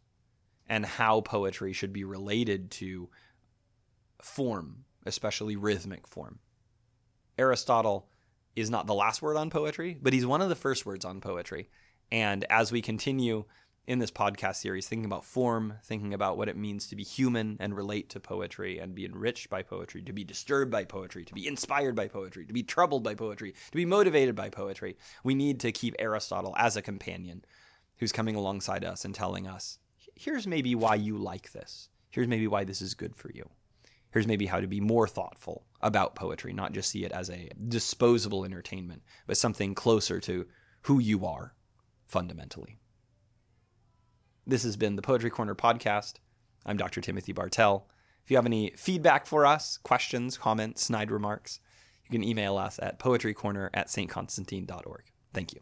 and 0.69 0.85
how 0.85 1.23
poetry 1.23 1.73
should 1.73 1.93
be 1.93 2.05
related 2.05 2.71
to 2.71 3.09
form, 4.21 4.85
especially 5.07 5.57
rhythmic 5.57 6.07
form. 6.07 6.41
Aristotle 7.39 8.07
is 8.55 8.69
not 8.69 8.87
the 8.87 8.95
last 8.95 9.23
word 9.23 9.39
on 9.39 9.49
poetry, 9.49 9.97
but 10.01 10.13
he's 10.13 10.27
one 10.27 10.43
of 10.43 10.51
the 10.51 10.55
first 10.55 10.85
words 10.85 11.05
on 11.05 11.23
poetry. 11.23 11.71
And 12.11 12.45
as 12.51 12.71
we 12.71 12.83
continue 12.83 13.47
in 13.87 13.99
this 13.99 14.11
podcast 14.11 14.57
series, 14.57 14.87
thinking 14.87 15.05
about 15.05 15.25
form, 15.25 15.75
thinking 15.83 16.15
about 16.15 16.37
what 16.37 16.49
it 16.49 16.57
means 16.57 16.87
to 16.87 16.97
be 16.97 17.03
human 17.03 17.57
and 17.59 17.75
relate 17.75 18.09
to 18.11 18.21
poetry 18.21 18.79
and 18.79 18.95
be 18.95 19.05
enriched 19.05 19.51
by 19.51 19.63
poetry, 19.63 20.01
to 20.03 20.13
be 20.13 20.23
disturbed 20.23 20.71
by 20.71 20.85
poetry, 20.85 21.25
to 21.25 21.35
be 21.35 21.49
inspired 21.49 21.97
by 21.97 22.07
poetry, 22.07 22.47
to 22.47 22.53
be 22.53 22.63
troubled 22.63 23.03
by 23.03 23.15
poetry, 23.15 23.53
to 23.53 23.77
be 23.77 23.85
motivated 23.85 24.37
by 24.37 24.49
poetry, 24.49 24.97
we 25.25 25.35
need 25.35 25.59
to 25.61 25.73
keep 25.73 25.97
Aristotle 25.99 26.55
as 26.57 26.77
a 26.77 26.83
companion 26.83 27.45
who's 27.99 28.13
coming 28.13 28.37
alongside 28.37 28.85
us 28.85 29.05
and 29.05 29.15
telling 29.15 29.49
us, 29.49 29.79
here's 30.15 30.47
maybe 30.47 30.75
why 30.75 30.95
you 30.95 31.19
like 31.19 31.53
this. 31.53 31.89
Here's 32.11 32.29
maybe 32.29 32.47
why 32.47 32.65
this 32.65 32.83
is 32.83 32.95
good 32.95 33.17
for 33.17 33.31
you. 33.35 33.49
Here's 34.13 34.27
maybe 34.27 34.47
how 34.47 34.61
to 34.61 34.67
be 34.67 34.81
more 34.81 35.09
thoughtful 35.09 35.65
about 35.81 36.15
poetry, 36.15 36.53
not 36.53 36.73
just 36.73 36.91
see 36.91 37.05
it 37.05 37.13
as 37.13 37.31
a 37.31 37.51
disposable 37.69 38.45
entertainment, 38.45 39.03
but 39.27 39.39
something 39.39 39.75
closer 39.75 40.21
to 40.21 40.47
who 40.83 40.99
you 40.99 41.25
are 41.25 41.55
fundamentally. 42.07 42.79
This 44.45 44.65
has 44.65 44.77
been 44.77 44.97
the 44.97 45.03
Poetry 45.03 45.31
Corner 45.31 45.55
podcast. 45.55 46.15
I'm 46.67 46.77
Dr. 46.77 47.01
Timothy 47.01 47.33
Bartell. 47.33 47.87
If 48.25 48.31
you 48.31 48.37
have 48.37 48.47
any 48.47 48.73
feedback 48.77 49.25
for 49.25 49.47
us, 49.47 49.79
questions, 49.79 50.37
comments, 50.37 50.83
snide 50.83 51.13
remarks, 51.13 51.61
you 52.05 52.11
can 52.11 52.25
email 52.25 52.57
us 52.57 52.81
at 52.83 52.99
poetrycorner 52.99 53.71
at 53.73 53.89
stconstantine.org. 53.89 55.05
Thank 55.33 55.53
you. 55.53 55.61